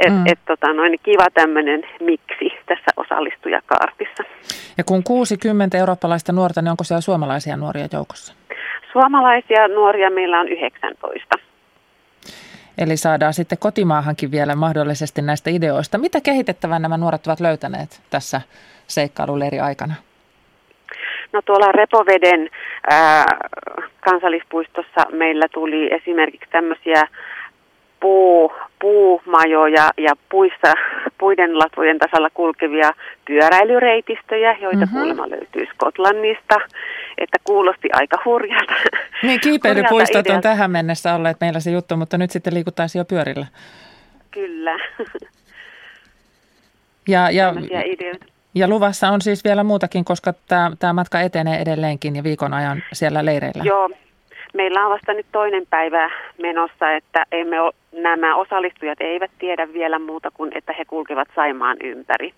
[0.07, 0.27] et, mm.
[0.27, 4.23] et, tota, noin, kiva tämmöinen miksi tässä osallistujakaartissa.
[4.79, 8.35] Ja kun 60 eurooppalaista nuorta, niin onko siellä suomalaisia nuoria joukossa?
[8.93, 11.39] Suomalaisia nuoria meillä on 19.
[12.79, 15.99] Eli saadaan sitten kotimaahankin vielä mahdollisesti näistä ideoista.
[15.99, 18.41] Mitä kehitettävää nämä nuoret ovat löytäneet tässä
[18.87, 19.95] seikkailuleiri aikana?
[21.33, 22.51] No tuolla Repoveden
[22.91, 23.25] ää,
[24.01, 27.09] kansallispuistossa meillä tuli esimerkiksi tämmöisiä
[28.01, 30.75] puu, puumajoja ja puissa,
[31.21, 32.91] puiden latvojen tasalla kulkevia
[33.27, 34.99] pyöräilyreitistöjä, joita mm-hmm.
[34.99, 36.55] kuulemma löytyy Skotlannista,
[37.19, 38.75] että kuulosti aika hurjalta.
[39.23, 43.47] Niin, kiipeilypuistot on tähän mennessä olleet meillä se juttu, mutta nyt sitten liikuttaisiin jo pyörillä.
[44.31, 44.79] Kyllä.
[47.09, 47.55] Ja, ja,
[47.85, 48.32] ideoita.
[48.55, 52.83] Ja luvassa on siis vielä muutakin, koska tämä, tämä matka etenee edelleenkin ja viikon ajan
[52.93, 53.65] siellä leireillä.
[53.65, 53.91] Joo,
[54.55, 56.11] meillä on vasta nyt toinen päivä
[56.43, 61.77] menossa, että emme ole, nämä osallistujat eivät tiedä vielä muuta kuin, että he kulkevat Saimaan
[61.83, 62.35] ympäri.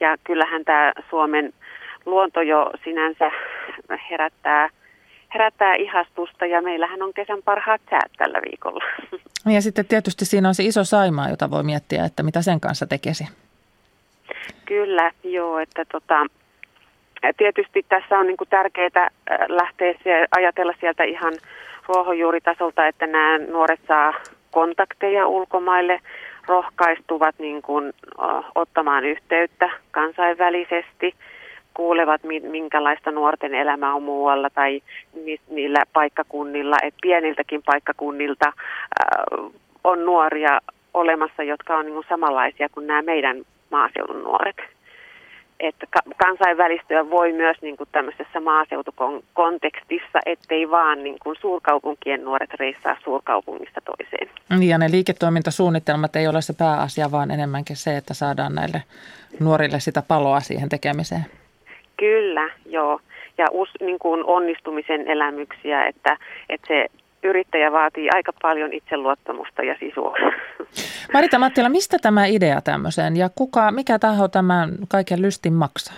[0.00, 1.52] Ja kyllähän tämä Suomen
[2.06, 3.30] luonto jo sinänsä
[4.10, 4.68] herättää,
[5.34, 8.84] herättää ihastusta ja meillähän on kesän parhaat säät tällä viikolla.
[9.46, 12.86] Ja sitten tietysti siinä on se iso Saimaa, jota voi miettiä, että mitä sen kanssa
[12.86, 13.28] tekisi.
[14.64, 16.26] Kyllä, joo, että tota,
[17.36, 19.08] tietysti tässä on niin tärkeää
[19.48, 19.94] lähteä
[20.36, 21.32] ajatella sieltä ihan
[21.88, 24.14] ruohonjuuritasolta, että nämä nuoret saa
[24.50, 26.00] kontakteja ulkomaille,
[26.46, 27.92] rohkaistuvat niin kuin,
[28.54, 31.14] ottamaan yhteyttä kansainvälisesti,
[31.74, 32.20] kuulevat
[32.50, 34.80] minkälaista nuorten elämä on muualla tai
[35.50, 38.52] niillä paikkakunnilla, että pieniltäkin paikkakunnilta
[39.84, 40.60] on nuoria
[40.94, 44.56] olemassa, jotka on niin kuin samanlaisia kuin nämä meidän maaseudun nuoret
[45.60, 52.96] että kansainvälistyä voi myös niin kuin tämmöisessä maaseutukontekstissa, ettei vaan niin kuin suurkaupunkien nuoret reissaa
[53.04, 54.30] suurkaupungista toiseen.
[54.68, 58.82] Ja ne liiketoimintasuunnitelmat ei ole se pääasia, vaan enemmänkin se, että saadaan näille
[59.40, 61.26] nuorille sitä paloa siihen tekemiseen.
[61.96, 63.00] Kyllä, joo.
[63.38, 66.16] Ja us, niin kuin onnistumisen elämyksiä, että,
[66.48, 66.86] että se
[67.22, 70.16] yrittäjä vaatii aika paljon itseluottamusta ja sisua.
[71.14, 75.96] Marita Mattila, mistä tämä idea tämmöiseen ja kuka, mikä taho tämän kaiken lystin maksaa?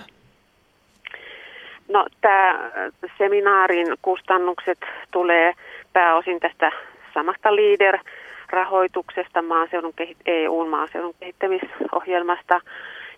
[1.89, 2.71] No tämä
[3.19, 4.79] seminaarin kustannukset
[5.11, 5.53] tulee
[5.93, 6.73] pääosin tästä
[7.15, 9.93] samasta LEADER-rahoituksesta maaseudun,
[10.27, 12.61] EUn maaseudun kehittämisohjelmasta.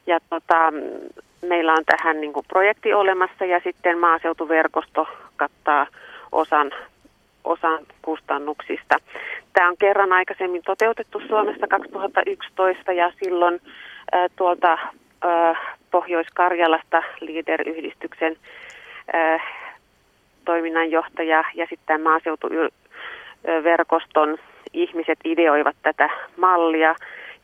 [0.07, 0.73] Ja tota,
[1.43, 5.87] meillä on tähän niin kuin projekti olemassa ja sitten maaseutuverkosto kattaa
[6.33, 6.73] osan
[7.45, 8.97] osan kustannuksista.
[9.53, 13.61] Tämä on kerran aikaisemmin toteutettu Suomessa 2011 ja silloin
[14.15, 14.81] äh, tuolta äh,
[15.91, 18.37] Pohjois-Karjalasta Leader-yhdistyksen
[19.15, 19.43] äh,
[20.45, 24.39] toiminnanjohtaja ja sitten maaseutuverkoston
[24.73, 26.95] ihmiset ideoivat tätä mallia.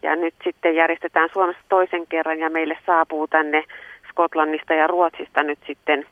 [0.03, 3.65] Ja nyt sitten järjestetään Suomessa toisen kerran ja meille saapuu tänne
[4.11, 6.07] Skotlannista ja Ruotsista nyt sitten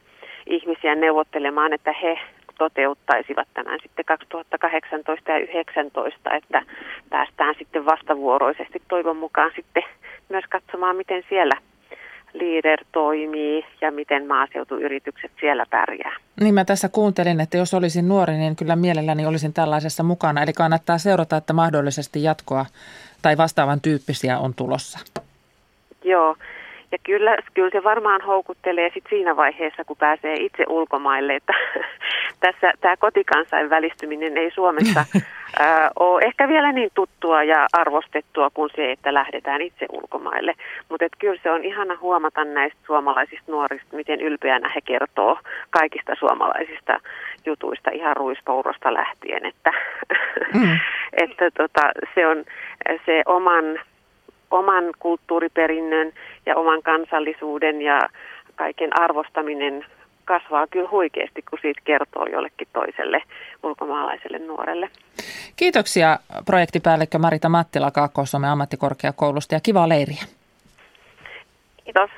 [0.46, 2.18] ihmisiä neuvottelemaan, että he
[2.58, 6.62] toteuttaisivat tämän sitten 2018 ja 2019, että
[7.10, 9.82] päästään sitten vastavuoroisesti toivon mukaan sitten
[10.28, 11.54] myös katsomaan, miten siellä
[12.32, 16.16] Leader toimii ja miten maaseutuyritykset siellä pärjää.
[16.40, 20.42] Niin mä tässä kuuntelin, että jos olisin nuori, niin kyllä mielelläni olisin tällaisessa mukana.
[20.42, 22.66] Eli kannattaa seurata, että mahdollisesti jatkoa
[23.22, 24.98] tai vastaavan tyyppisiä on tulossa.
[26.04, 26.36] Joo,
[26.92, 31.52] ja kyllä, kyllä se varmaan houkuttelee sit siinä vaiheessa, kun pääsee itse ulkomaille, että
[32.44, 35.04] tässä tämä kotikansainvälistyminen ei Suomessa
[35.58, 40.54] ää, ole ehkä vielä niin tuttua ja arvostettua kuin se, että lähdetään itse ulkomaille.
[40.88, 45.38] Mutta kyllä se on ihana huomata näistä suomalaisista nuorista, miten ylpeänä he kertoo
[45.70, 47.00] kaikista suomalaisista
[47.46, 49.72] jutuista ihan ruispourosta lähtien, että,
[50.54, 50.78] mm.
[51.24, 52.44] että tota, se on
[53.06, 53.64] se oman
[54.50, 56.12] oman kulttuuriperinnön
[56.46, 58.00] ja oman kansallisuuden ja
[58.54, 59.84] kaiken arvostaminen
[60.24, 63.22] kasvaa kyllä huikeasti, kun siitä kertoo jollekin toiselle
[63.62, 64.90] ulkomaalaiselle nuorelle.
[65.56, 70.22] Kiitoksia projektipäällikkö Marita Mattila Kaakkois-Suomen ammattikorkeakoulusta ja kivaa leiriä.
[71.84, 72.10] Kiitos.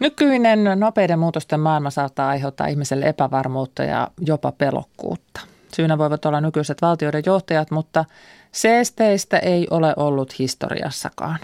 [0.00, 5.53] Nykyinen nopeiden muutosten maailma saattaa aiheuttaa ihmiselle epävarmuutta ja jopa pelokkuutta.
[5.74, 8.04] Syynä voivat olla nykyiset valtioiden johtajat, mutta
[8.52, 11.38] seesteistä ei ole ollut historiassakaan.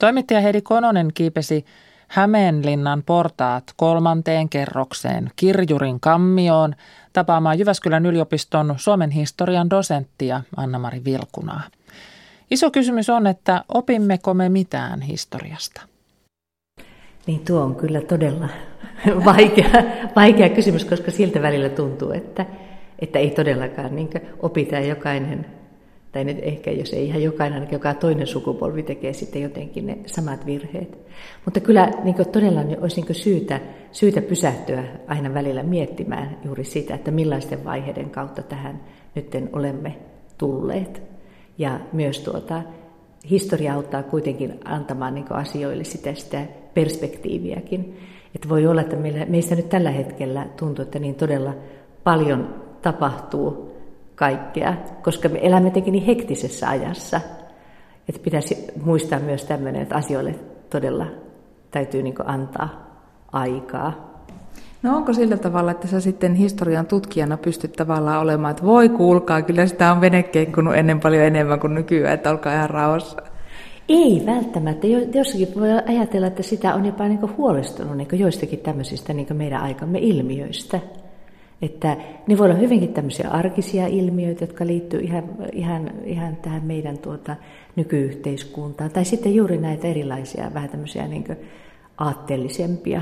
[0.00, 1.64] Toimittaja Heidi Kononen kiipesi
[2.08, 6.74] Hämeenlinnan portaat kolmanteen kerrokseen Kirjurin kammioon
[7.12, 11.62] tapaamaan Jyväskylän yliopiston Suomen historian dosenttia Anna-Mari Vilkunaa.
[12.50, 15.80] Iso kysymys on, että opimmeko me mitään historiasta?
[17.26, 18.48] Niin tuo on kyllä todella
[19.24, 19.70] vaikea,
[20.16, 22.46] vaikea kysymys, koska siltä välillä tuntuu, että–
[22.98, 25.46] että ei todellakaan niin opita jokainen,
[26.12, 30.46] tai nyt ehkä jos ei ihan jokainen, joka toinen sukupolvi tekee sitten jotenkin ne samat
[30.46, 30.98] virheet.
[31.44, 33.60] Mutta kyllä niin todella olisi niin syytä,
[33.92, 38.80] syytä pysähtyä aina välillä miettimään juuri sitä, että millaisten vaiheiden kautta tähän
[39.14, 39.96] nyt olemme
[40.38, 41.02] tulleet.
[41.58, 42.62] Ja myös tuota,
[43.30, 46.44] historia auttaa kuitenkin antamaan niin asioille sitä, sitä
[46.74, 47.98] perspektiiviäkin.
[48.34, 51.54] Että voi olla, että meillä, meistä nyt tällä hetkellä tuntuu, että niin todella
[52.04, 53.76] paljon tapahtuu
[54.14, 57.20] kaikkea, koska me elämme tekin niin hektisessä ajassa,
[58.08, 60.34] että pitäisi muistaa myös tämmöinen, että asioille
[60.70, 61.06] todella
[61.70, 62.68] täytyy niin antaa
[63.32, 64.08] aikaa.
[64.82, 69.42] No onko sillä tavalla, että sä sitten historian tutkijana pystyt tavallaan olemaan, että voi kuulkaa,
[69.42, 73.22] kyllä sitä on venekeikkunut ennen paljon enemmän kuin nykyään, että olkaa ihan rauhassa?
[73.88, 74.86] Ei välttämättä.
[75.14, 79.98] Jossakin voi ajatella, että sitä on jopa niin huolestunut niin joistakin tämmöisistä niin meidän aikamme
[79.98, 80.80] ilmiöistä.
[81.62, 81.96] Että
[82.26, 87.36] ne voi olla hyvinkin tämmöisiä arkisia ilmiöitä, jotka liittyy ihan, ihan, ihan tähän meidän tuota,
[87.76, 88.90] nykyyhteiskuntaan.
[88.90, 91.24] Tai sitten juuri näitä erilaisia, vähän tämmöisiä niin
[91.98, 93.00] aatteellisempia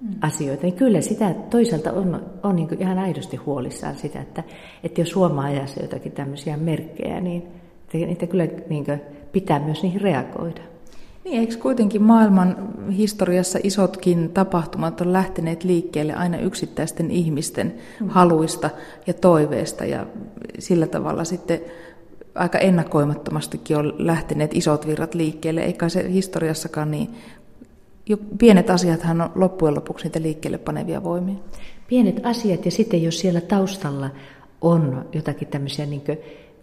[0.00, 0.08] mm.
[0.20, 0.62] asioita.
[0.62, 4.42] Niin kyllä sitä toisaalta on, on niin ihan aidosti huolissaan sitä, että,
[4.84, 7.42] että jos huomaa ajassa jotakin tämmöisiä merkkejä, niin
[7.92, 8.86] niitä kyllä niin
[9.32, 10.73] pitää myös niihin reagoida.
[11.24, 12.56] Niin, eikö kuitenkin maailman
[12.90, 18.08] historiassa isotkin tapahtumat on lähteneet liikkeelle aina yksittäisten ihmisten mm.
[18.08, 18.70] haluista
[19.06, 20.06] ja toiveista ja
[20.58, 21.60] sillä tavalla sitten
[22.34, 27.10] aika ennakoimattomastikin on lähteneet isot virrat liikkeelle, eikä se historiassakaan niin,
[28.06, 31.38] jo pienet asiathan on loppujen lopuksi niitä liikkeelle panevia voimia.
[31.88, 34.10] Pienet asiat ja sitten jos siellä taustalla
[34.60, 36.02] on jotakin tämmöisiä niin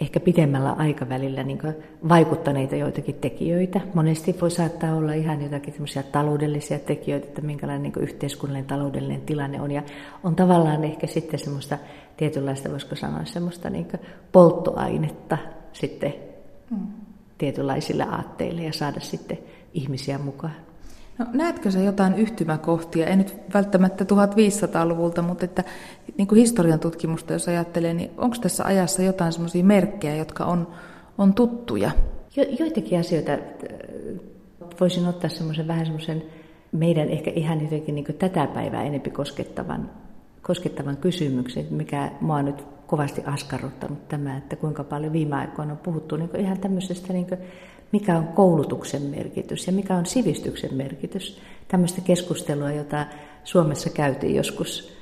[0.02, 1.60] ehkä pidemmällä aikavälillä niin
[2.10, 3.82] vaikuttaneita joitakin tekijöitä.
[3.94, 5.74] Monesti voi saattaa olla ihan jotakin
[6.12, 9.72] taloudellisia tekijöitä, että minkälainen niin yhteiskunnallinen taloudellinen tilanne on.
[9.72, 9.84] Ja
[10.24, 11.78] on tavallaan ehkä sitten semmoista
[12.18, 13.88] tietynlaista, voisiko sanoa, semmoista niin
[14.32, 15.38] polttoainetta
[15.74, 16.14] sitten
[16.72, 16.88] mm.
[17.38, 19.38] tietynlaisille aatteille ja saada sitten
[19.74, 20.56] ihmisiä mukaan.
[21.18, 25.64] No, näetkö se jotain yhtymäkohtia, ei nyt välttämättä 1500-luvulta, mutta että
[26.18, 30.68] niin kuin historian tutkimusta jos ajattelee, niin onko tässä ajassa jotain semmoisia merkkejä, jotka on,
[31.18, 31.92] on tuttuja?
[32.36, 33.40] Jo, joitakin asioita äh,
[34.80, 36.24] voisin ottaa semmoisen vähän semmoisen
[36.72, 39.90] meidän ehkä ihan jotenkin niin tätä päivää enempi koskettavan,
[40.42, 46.16] koskettavan kysymyksen, mikä mua nyt kovasti askarruttanut tämä, että kuinka paljon viime aikoina on puhuttu
[46.16, 47.28] niin ihan tämmöisestä niin
[47.92, 51.42] mikä on koulutuksen merkitys ja mikä on sivistyksen merkitys.
[51.68, 53.06] Tämmöistä keskustelua, jota
[53.44, 54.94] Suomessa käytiin joskus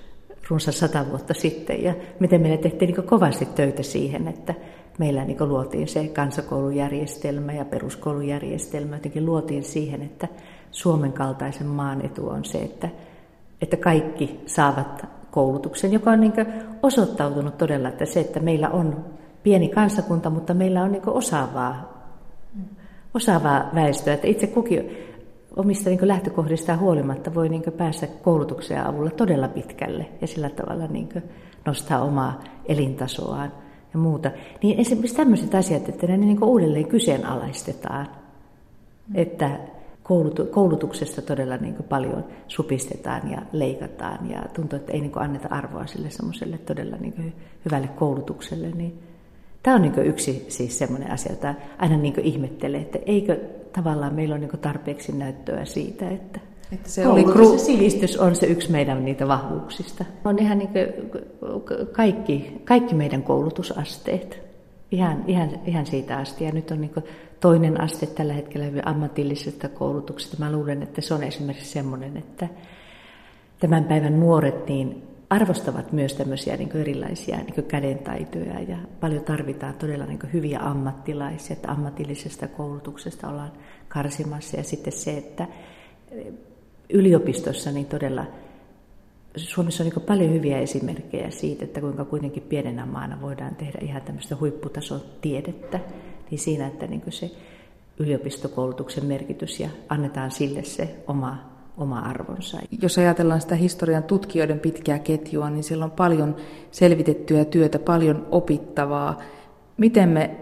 [0.50, 4.54] runsaan sata vuotta sitten ja miten meillä tehtiin niin kovasti töitä siihen, että
[4.98, 8.96] meillä niin luotiin se kansakoulujärjestelmä ja peruskoulujärjestelmä.
[8.96, 10.28] Jotenkin luotiin siihen, että
[10.72, 12.90] Suomen kaltaisen maan etu on se, että,
[13.62, 16.34] että kaikki saavat koulutuksen, joka on niin
[16.84, 19.06] osoittautunut todella, että se, että meillä on
[19.44, 21.99] pieni kansakunta, mutta meillä on niin osaavaa
[23.14, 24.98] osaavaa väestöä, että itse kukin
[25.56, 31.10] omista niin lähtökohdistaan huolimatta voi niin päästä koulutuksen avulla todella pitkälle ja sillä tavalla niin
[31.66, 33.52] nostaa omaa elintasoaan
[33.94, 34.32] ja muuta.
[34.64, 38.08] Niin esimerkiksi tämmöiset asiat, että ne niin uudelleen kyseenalaistetaan,
[39.16, 39.60] että
[40.52, 46.10] koulutuksesta todella niin paljon supistetaan ja leikataan ja tuntuu, että ei niin anneta arvoa sille
[46.10, 47.34] semmoiselle todella niin
[47.66, 49.00] hyvälle koulutukselle, niin
[49.64, 53.40] Tämä on niin yksi siis semmoinen asia, jota aina niin ihmettelee, että eikö
[53.74, 56.40] tavallaan meillä ole niin tarpeeksi näyttöä siitä, että
[56.72, 57.58] että se oli kru...
[57.58, 60.06] sivistys on se yksi meidän niitä vahvuuksista.
[60.26, 60.70] On ihan niin
[61.92, 64.42] kaikki, kaikki meidän koulutusasteet,
[64.92, 66.44] ihan, ihan, ihan siitä asti.
[66.44, 66.92] Ja nyt on niin
[67.40, 70.38] toinen aste tällä hetkellä ammatillisesta koulutuksesta.
[70.40, 72.48] Mä luulen, että se on esimerkiksi semmoinen, että
[73.60, 80.06] tämän päivän nuoret niin arvostavat myös tämmöisiä niin erilaisia niin kädentaitoja ja paljon tarvitaan todella
[80.06, 83.52] niin hyviä ammattilaisia, että ammatillisesta koulutuksesta ollaan
[83.88, 84.58] karsimassa.
[84.58, 85.48] Ja sitten se, että
[86.90, 88.26] yliopistossa niin todella
[89.36, 94.02] Suomessa on niin paljon hyviä esimerkkejä siitä, että kuinka kuitenkin pienenä maana voidaan tehdä ihan
[94.02, 95.80] tämmöistä huipputason tiedettä,
[96.32, 97.32] niin siinä, että niin se
[98.00, 102.60] yliopistokoulutuksen merkitys ja annetaan sille se oma oma arvonsa.
[102.82, 106.36] Jos ajatellaan sitä historian tutkijoiden pitkää ketjua, niin siellä on paljon
[106.72, 109.22] selvitettyä työtä, paljon opittavaa.
[109.78, 110.36] Miten me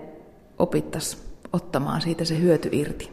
[0.60, 1.24] opittaisiin
[1.54, 3.10] ottamaan siitä se hyöty irti?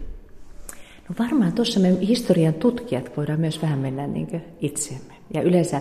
[1.08, 5.14] No varmaan tuossa me historian tutkijat voidaan myös vähän mennä niin itsemme.
[5.34, 5.80] Ja yleensä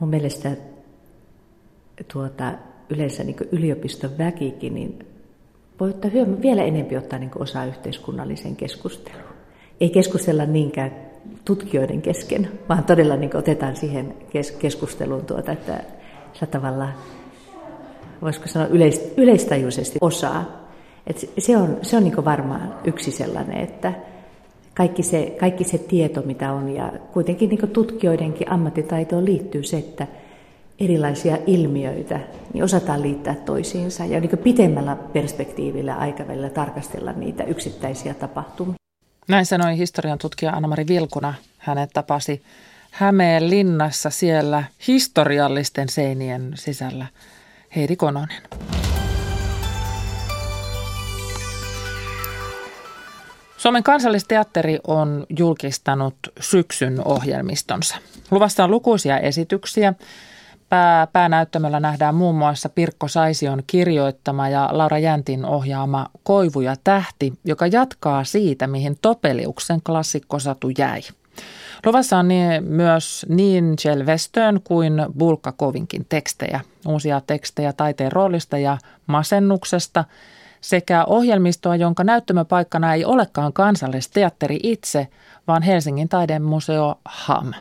[0.00, 0.50] mun mielestä
[2.12, 2.52] tuota,
[2.90, 4.98] yleensä niin yliopiston väkikin, niin
[5.80, 9.32] voi ottaa hyö, vielä enemmän ottaa niin osaa yhteiskunnalliseen keskusteluun.
[9.80, 11.11] Ei keskustella niinkään
[11.44, 14.14] tutkijoiden kesken, vaan todella niin otetaan siihen
[14.58, 15.80] keskusteluun tuota, että
[16.32, 16.92] sä tavallaan,
[18.22, 20.62] voisiko sanoa yleis, yleistajuisesti osaa.
[21.06, 23.92] Et se on, se on niin varmaan yksi sellainen, että
[24.74, 30.06] kaikki se, kaikki se tieto, mitä on, ja kuitenkin niin tutkijoidenkin ammattitaitoon liittyy se, että
[30.80, 32.20] erilaisia ilmiöitä
[32.52, 38.81] niin osataan liittää toisiinsa ja niin pitemmällä perspektiivillä aikavälillä tarkastella niitä yksittäisiä tapahtumia.
[39.28, 41.34] Näin sanoi historian tutkija Anna-Mari Vilkuna.
[41.58, 42.42] Hänet tapasi
[42.90, 47.06] Hämeen linnassa siellä historiallisten seinien sisällä
[47.76, 48.42] Heidi Kononen.
[53.56, 57.96] Suomen kansallisteatteri on julkistanut syksyn ohjelmistonsa.
[58.30, 59.94] Luvassa on lukuisia esityksiä.
[60.72, 67.32] Pää, päänäyttämöllä nähdään muun muassa Pirkko Saision kirjoittama ja Laura Jäntin ohjaama Koivu ja tähti,
[67.44, 71.00] joka jatkaa siitä, mihin Topeliuksen klassikkosatu jäi.
[71.86, 76.60] Luvassa on niin, myös niin Kjell Westön kuin Bulka Kovinkin tekstejä.
[76.88, 80.04] Uusia tekstejä taiteen roolista ja masennuksesta
[80.60, 85.08] sekä ohjelmistoa, jonka näyttämöpaikkana ei olekaan kansallisteatteri itse,
[85.46, 87.52] vaan Helsingin taidemuseo HAM.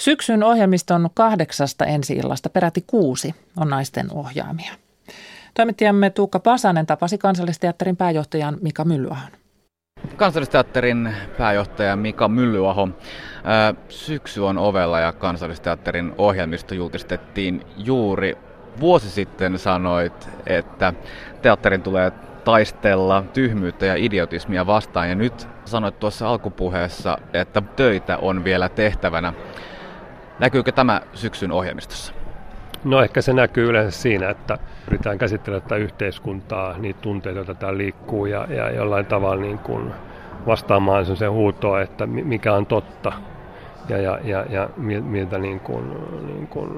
[0.00, 4.72] Syksyn ohjelmiston kahdeksasta ensi-illasta peräti kuusi on naisten ohjaamia.
[5.54, 9.32] Toimittajamme Tuukka Pasanen tapasi kansallisteatterin pääjohtajan Mika Myllyahon.
[10.16, 12.88] Kansallisteatterin pääjohtaja Mika Myllyaho.
[13.88, 18.38] Syksy on ovella ja kansallisteatterin ohjelmisto julkistettiin juuri
[18.80, 20.92] vuosi sitten sanoit, että
[21.42, 22.12] teatterin tulee
[22.44, 29.32] taistella tyhmyyttä ja idiotismia vastaan ja nyt sanoit tuossa alkupuheessa, että töitä on vielä tehtävänä.
[30.40, 32.12] Näkyykö tämä syksyn ohjelmistossa?
[32.84, 37.78] No ehkä se näkyy yleensä siinä, että yritetään käsitellä tätä yhteiskuntaa, niitä tunteita, joita täällä
[37.78, 39.92] liikkuu ja, ja jollain tavalla niin kuin
[40.46, 43.12] vastaamaan sen huutoa, että mikä on totta
[43.88, 44.68] ja, ja, ja, ja
[45.00, 45.84] miltä niin kuin,
[46.26, 46.70] niin kuin,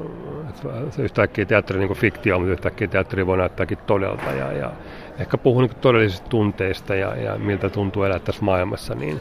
[0.49, 4.71] että yhtäkkiä teatteri niin kuin fiktio, mutta yhtäkkiä teatteri voi näyttääkin todelta ja, ja
[5.19, 9.21] ehkä puhuu niin todellisista tunteista ja, ja miltä tuntuu elää tässä maailmassa, niin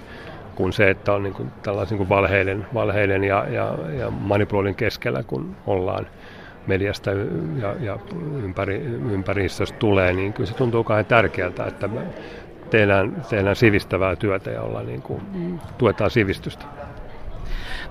[0.61, 4.75] kuin se, että on niin kuin tällaisen niin kuin valheiden, valheiden ja, ja, ja manipuloinnin
[4.75, 6.07] keskellä, kun ollaan
[6.67, 7.11] mediasta
[7.61, 7.99] ja, ja
[8.43, 8.75] ympäri,
[9.11, 12.01] ympäristöstä tulee, niin kyllä se tuntuu kauhean tärkeältä, että me
[12.69, 15.21] tehdään, tehdään sivistävää työtä ja ollaan niin kuin,
[15.77, 16.65] tuetaan sivistystä.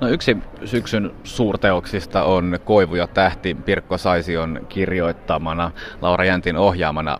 [0.00, 7.18] No yksi syksyn suurteoksista on Koivu ja tähti Pirkko Saision kirjoittamana, Laura Jäntin ohjaamana.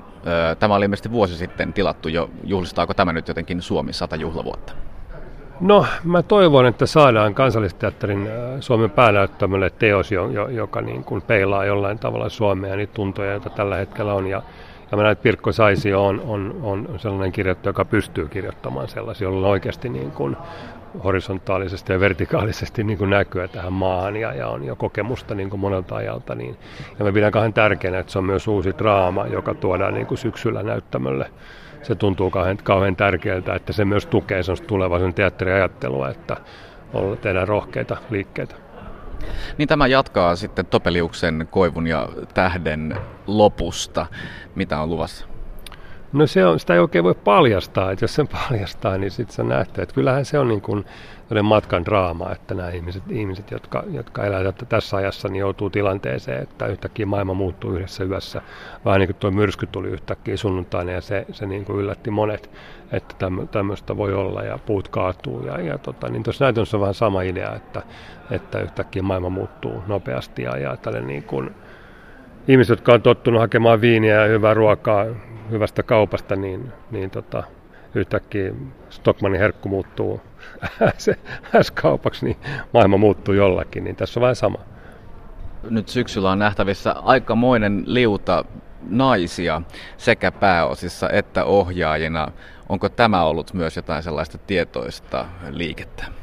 [0.59, 2.31] Tämä oli ilmeisesti vuosi sitten tilattu jo.
[2.45, 4.73] Juhlistaako tämä nyt jotenkin Suomi 100 juhlavuotta?
[5.61, 8.29] No, mä toivon, että saadaan kansallisteatterin
[8.61, 10.11] Suomen päänäyttämölle teos,
[10.51, 14.27] joka niin kuin peilaa jollain tavalla Suomea niitä tuntoja, joita tällä hetkellä on.
[14.27, 14.43] Ja,
[14.91, 19.25] ja mä näen, että Pirkko Saisio on, on, on sellainen kirjoittaja, joka pystyy kirjoittamaan sellaisia,
[19.25, 20.37] jolla on oikeasti niin kuin
[21.05, 25.61] horisontaalisesti ja vertikaalisesti niin kuin näkyä tähän maahan ja, ja on jo kokemusta niin kuin
[25.61, 26.35] monelta ajalta.
[26.35, 26.57] Niin,
[26.99, 30.19] ja mä pidän kahden tärkeänä, että se on myös uusi draama, joka tuodaan niin kuin
[30.19, 31.31] syksyllä näyttämölle.
[31.83, 36.37] Se tuntuu kauhean, kauhean tärkeältä, että se myös tukee tulevaisuuden teatteriajattelua, että
[37.21, 38.55] tehdään rohkeita liikkeitä.
[39.59, 44.07] Niin tämä jatkaa sitten Topeliuksen, Koivun ja Tähden lopusta.
[44.55, 45.30] Mitä on luvassa?
[46.13, 49.43] No se on, sitä ei oikein voi paljastaa, että jos sen paljastaa, niin sitten se
[49.43, 50.85] nähty, että kyllähän se on niin kuin
[51.43, 56.67] matkan draama, että nämä ihmiset, ihmiset jotka, jotka elävät tässä ajassa, niin joutuu tilanteeseen, että
[56.67, 58.43] yhtäkkiä maailma muuttuu yhdessä yössä.
[58.85, 62.51] Vähän niin kuin tuo myrsky tuli yhtäkkiä sunnuntaina ja se, se niin kuin yllätti monet,
[62.93, 65.47] että tämmöistä voi olla ja puut kaatuu.
[65.47, 67.83] Ja, ja tota, niin tuossa näytössä on vähän sama idea, että,
[68.31, 71.55] että yhtäkkiä maailma muuttuu nopeasti ja, ja tälle niin kuin,
[72.49, 75.07] ihmiset, jotka on tottunut hakemaan viiniä ja hyvää ruokaa
[75.51, 77.43] hyvästä kaupasta, niin, niin tota,
[77.95, 78.53] yhtäkkiä
[78.91, 80.21] Stockmanin herkku muuttuu
[81.63, 82.37] S-kaupaksi, niin
[82.75, 84.59] maailma muuttuu jollakin, niin tässä on vähän sama.
[85.71, 88.45] Nyt syksyllä on nähtävissä aikamoinen liuta
[88.89, 89.63] naisia
[89.97, 92.29] sekä pääosissa että ohjaajina.
[92.69, 96.20] Onko tämä ollut myös jotain sellaista tietoista liikettä?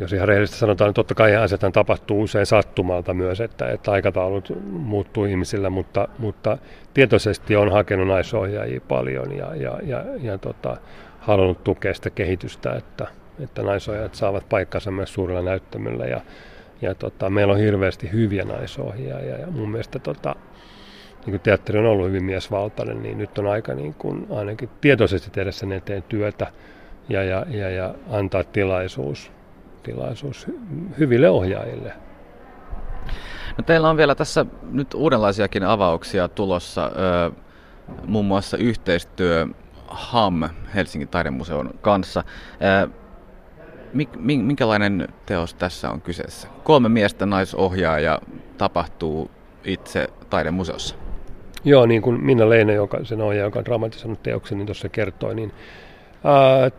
[0.00, 4.52] Jos ihan rehellisesti sanotaan, niin totta kai asiat tapahtuu usein sattumalta myös, että, että aikataulut
[4.70, 6.58] muuttuu ihmisillä, mutta, mutta
[6.94, 10.76] tietoisesti on hakenut naisohjaajia paljon ja, ja, ja, ja tota,
[11.18, 13.06] halunnut tukea sitä kehitystä, että,
[13.40, 16.04] että naisohjaajat saavat paikkansa myös suurella näyttämöllä.
[16.04, 16.20] Ja,
[16.82, 20.36] ja tota, meillä on hirveästi hyviä naisohjaajia ja mun mielestä tota,
[21.26, 25.30] niin kuin teatteri on ollut hyvin miesvaltainen, niin nyt on aika niin kuin ainakin tietoisesti
[25.30, 26.46] tehdä sen eteen työtä
[27.08, 29.32] ja, ja, ja, ja antaa tilaisuus
[29.82, 30.46] tilaisuus
[30.98, 31.92] hyville ohjaajille.
[33.58, 36.90] No teillä on vielä tässä nyt uudenlaisiakin avauksia tulossa,
[38.06, 39.46] muun muassa yhteistyö
[39.86, 40.42] HAM
[40.74, 42.24] Helsingin taidemuseon kanssa.
[44.16, 46.48] Minkälainen teos tässä on kyseessä?
[46.64, 48.20] Kolme miestä naisohjaaja
[48.58, 49.30] tapahtuu
[49.64, 50.94] itse taidemuseossa.
[51.64, 55.34] Joo, niin kuin Minna Leine, joka sen ohjaaja, joka on dramatisoinut teoksen, niin tuossa kertoi,
[55.34, 55.52] niin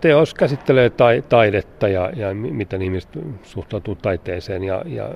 [0.02, 3.10] Teos käsittelee tai, taidetta ja, ja miten ihmiset
[3.44, 5.10] suhtautuu taiteeseen ja, ja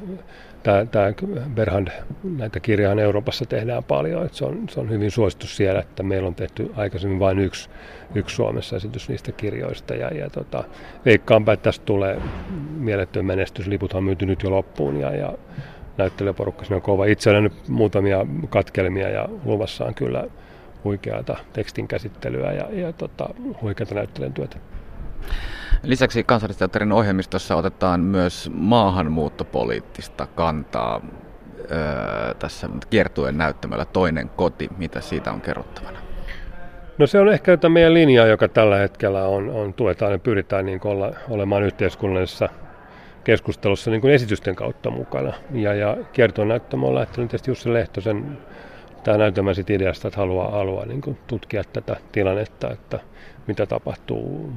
[0.64, 1.14] tämä,
[1.56, 1.88] Berhand,
[2.24, 6.28] näitä kirjaa Euroopassa tehdään paljon, että se on, se on hyvin suosittu siellä, että meillä
[6.28, 7.70] on tehty aikaisemmin vain yksi,
[8.16, 10.64] yksi Suomessa esitys niistä kirjoista ja, ja tota,
[11.06, 12.22] veikkaanpä, että tästä tulee
[12.78, 15.34] mieletön menestys, liputhan on myyty nyt jo loppuun ja, ja
[15.98, 17.06] näyttelijäporukka on kova.
[17.06, 20.26] Itse olen nyt muutamia katkelmia ja luvassa on kyllä
[20.86, 23.30] huikeata tekstin käsittelyä ja, ja tota,
[23.62, 24.58] huikeata näyttelijän työtä.
[25.84, 31.02] Lisäksi kansallisteatterin ohjelmistossa otetaan myös maahanmuuttopoliittista kantaa
[31.72, 34.70] öö, tässä kiertueen näyttämällä Toinen koti.
[34.78, 36.00] Mitä siitä on kerrottavana?
[36.98, 40.66] No se on ehkä jotain meidän linjaa, joka tällä hetkellä on, on tuetaan ja pyritään
[40.66, 42.50] niin olla, olemaan yhteiskunnallisessa
[43.24, 45.34] keskustelussa niin kuin esitysten kautta mukana.
[45.52, 48.38] Ja, ja kiertoon näyttämä on lähtenyt tietysti Jussi Lehtosen
[49.06, 53.00] tämä näytelmä sit ideasta, että haluaa, haluaa niin kuin tutkia tätä tilannetta, että
[53.48, 54.52] mitä tapahtuu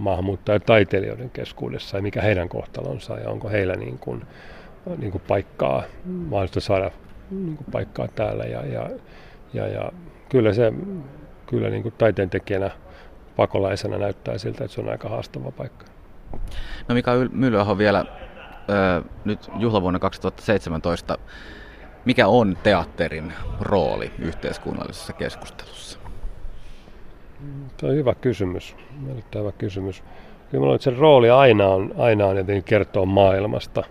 [0.66, 4.22] taiteilijoiden keskuudessa ja mikä heidän kohtalonsa ja onko heillä niin kuin,
[4.99, 6.90] niin kuin paikkaa, mahdollista saada
[7.30, 8.44] niin kuin paikkaa täällä.
[8.44, 8.90] Ja, ja,
[9.53, 9.92] ja, ja
[10.28, 10.72] kyllä se
[11.46, 12.70] kyllä niin kuin taiteen tekijänä
[13.36, 15.86] pakolaisena näyttää siltä, että se on aika haastava paikka.
[16.88, 18.05] No Mika Mylyaho vielä
[19.24, 21.18] nyt juhlavuonna 2017.
[22.09, 25.98] Mikä on teatterin rooli yhteiskunnallisessa keskustelussa?
[27.76, 28.76] Tuo on hyvä kysymys.
[29.34, 30.00] Hyvä kysymys.
[30.50, 33.84] Kyllä minulla sen rooli aina on, aina on jotenkin kertoa maailmasta.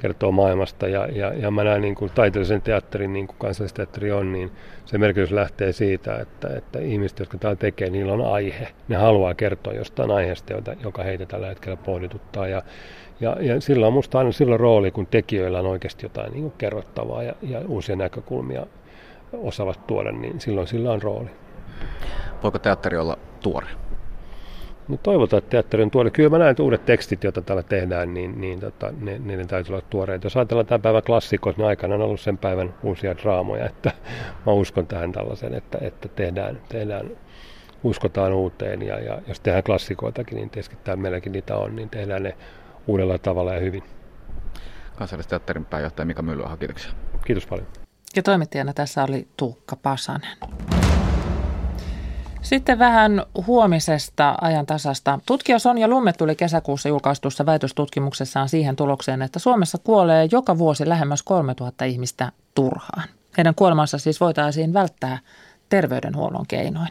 [0.00, 4.32] Kertoo maailmasta ja, ja, ja mä näen niin kuin taiteellisen teatterin, niin kuin kansallisteatteri on,
[4.32, 4.50] niin
[4.84, 8.68] se merkitys lähtee siitä, että, että ihmiset, jotka täällä tekee, niillä on aihe.
[8.88, 12.48] Ne haluaa kertoa jostain aiheesta, joka heitä tällä hetkellä pohdituttaa.
[12.48, 12.62] Ja,
[13.20, 17.22] ja, ja sillä on minusta aina sillä rooli, kun tekijöillä on oikeasti jotain niin kerrottavaa
[17.22, 18.66] ja, ja uusia näkökulmia
[19.32, 21.30] osaavat tuoda, niin silloin sillä on rooli.
[22.42, 23.66] Voiko teatteri olla tuore?
[24.88, 26.10] No toivotaan, että teatteri on tuore.
[26.10, 29.44] Kyllä mä näen, että uudet tekstit, joita täällä tehdään, niin, niin tota, ne, ne, ne
[29.44, 30.26] täytyy olla tuoreita.
[30.26, 33.66] Jos ajatellaan tämän päivän klassikoita, niin aikana on ollut sen päivän uusia draamoja.
[33.66, 33.92] Että
[34.46, 37.10] mä uskon tähän tällaisen, että, että tehdään, tehdään,
[37.82, 38.82] uskotaan uuteen.
[38.82, 42.36] Ja, ja jos tehdään klassikoitakin, niin tietysti meilläkin niitä on, niin tehdään ne
[42.86, 43.82] uudella tavalla ja hyvin.
[44.96, 46.92] Kansallisteatterin pääjohtaja Mika Myllyä, kiitoksia.
[47.24, 47.66] Kiitos paljon.
[48.16, 50.36] Ja toimittajana tässä oli Tuukka Pasanen.
[52.42, 55.18] Sitten vähän huomisesta ajan tasasta.
[55.26, 61.22] Tutkija Sonja Lumme tuli kesäkuussa julkaistussa väitöstutkimuksessaan siihen tulokseen, että Suomessa kuolee joka vuosi lähemmäs
[61.22, 63.08] 3000 ihmistä turhaan.
[63.36, 65.18] Heidän kuolemansa siis voitaisiin välttää
[65.68, 66.88] terveydenhuollon keinoin.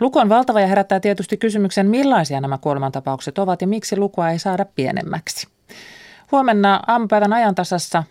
[0.00, 4.38] Luku on valtava ja herättää tietysti kysymyksen, millaisia nämä kuolemantapaukset ovat ja miksi lukua ei
[4.38, 5.48] saada pienemmäksi.
[6.32, 8.04] Huomenna aamupäivän ajantasassa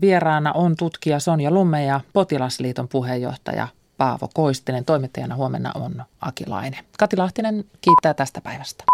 [0.00, 4.84] vieraana on tutkija Sonja Lumme ja Potilasliiton puheenjohtaja Paavo Koistinen.
[4.84, 6.78] Toimittajana huomenna on Aki Laine.
[6.98, 8.84] Kati Lahtinen kiittää tästä päivästä.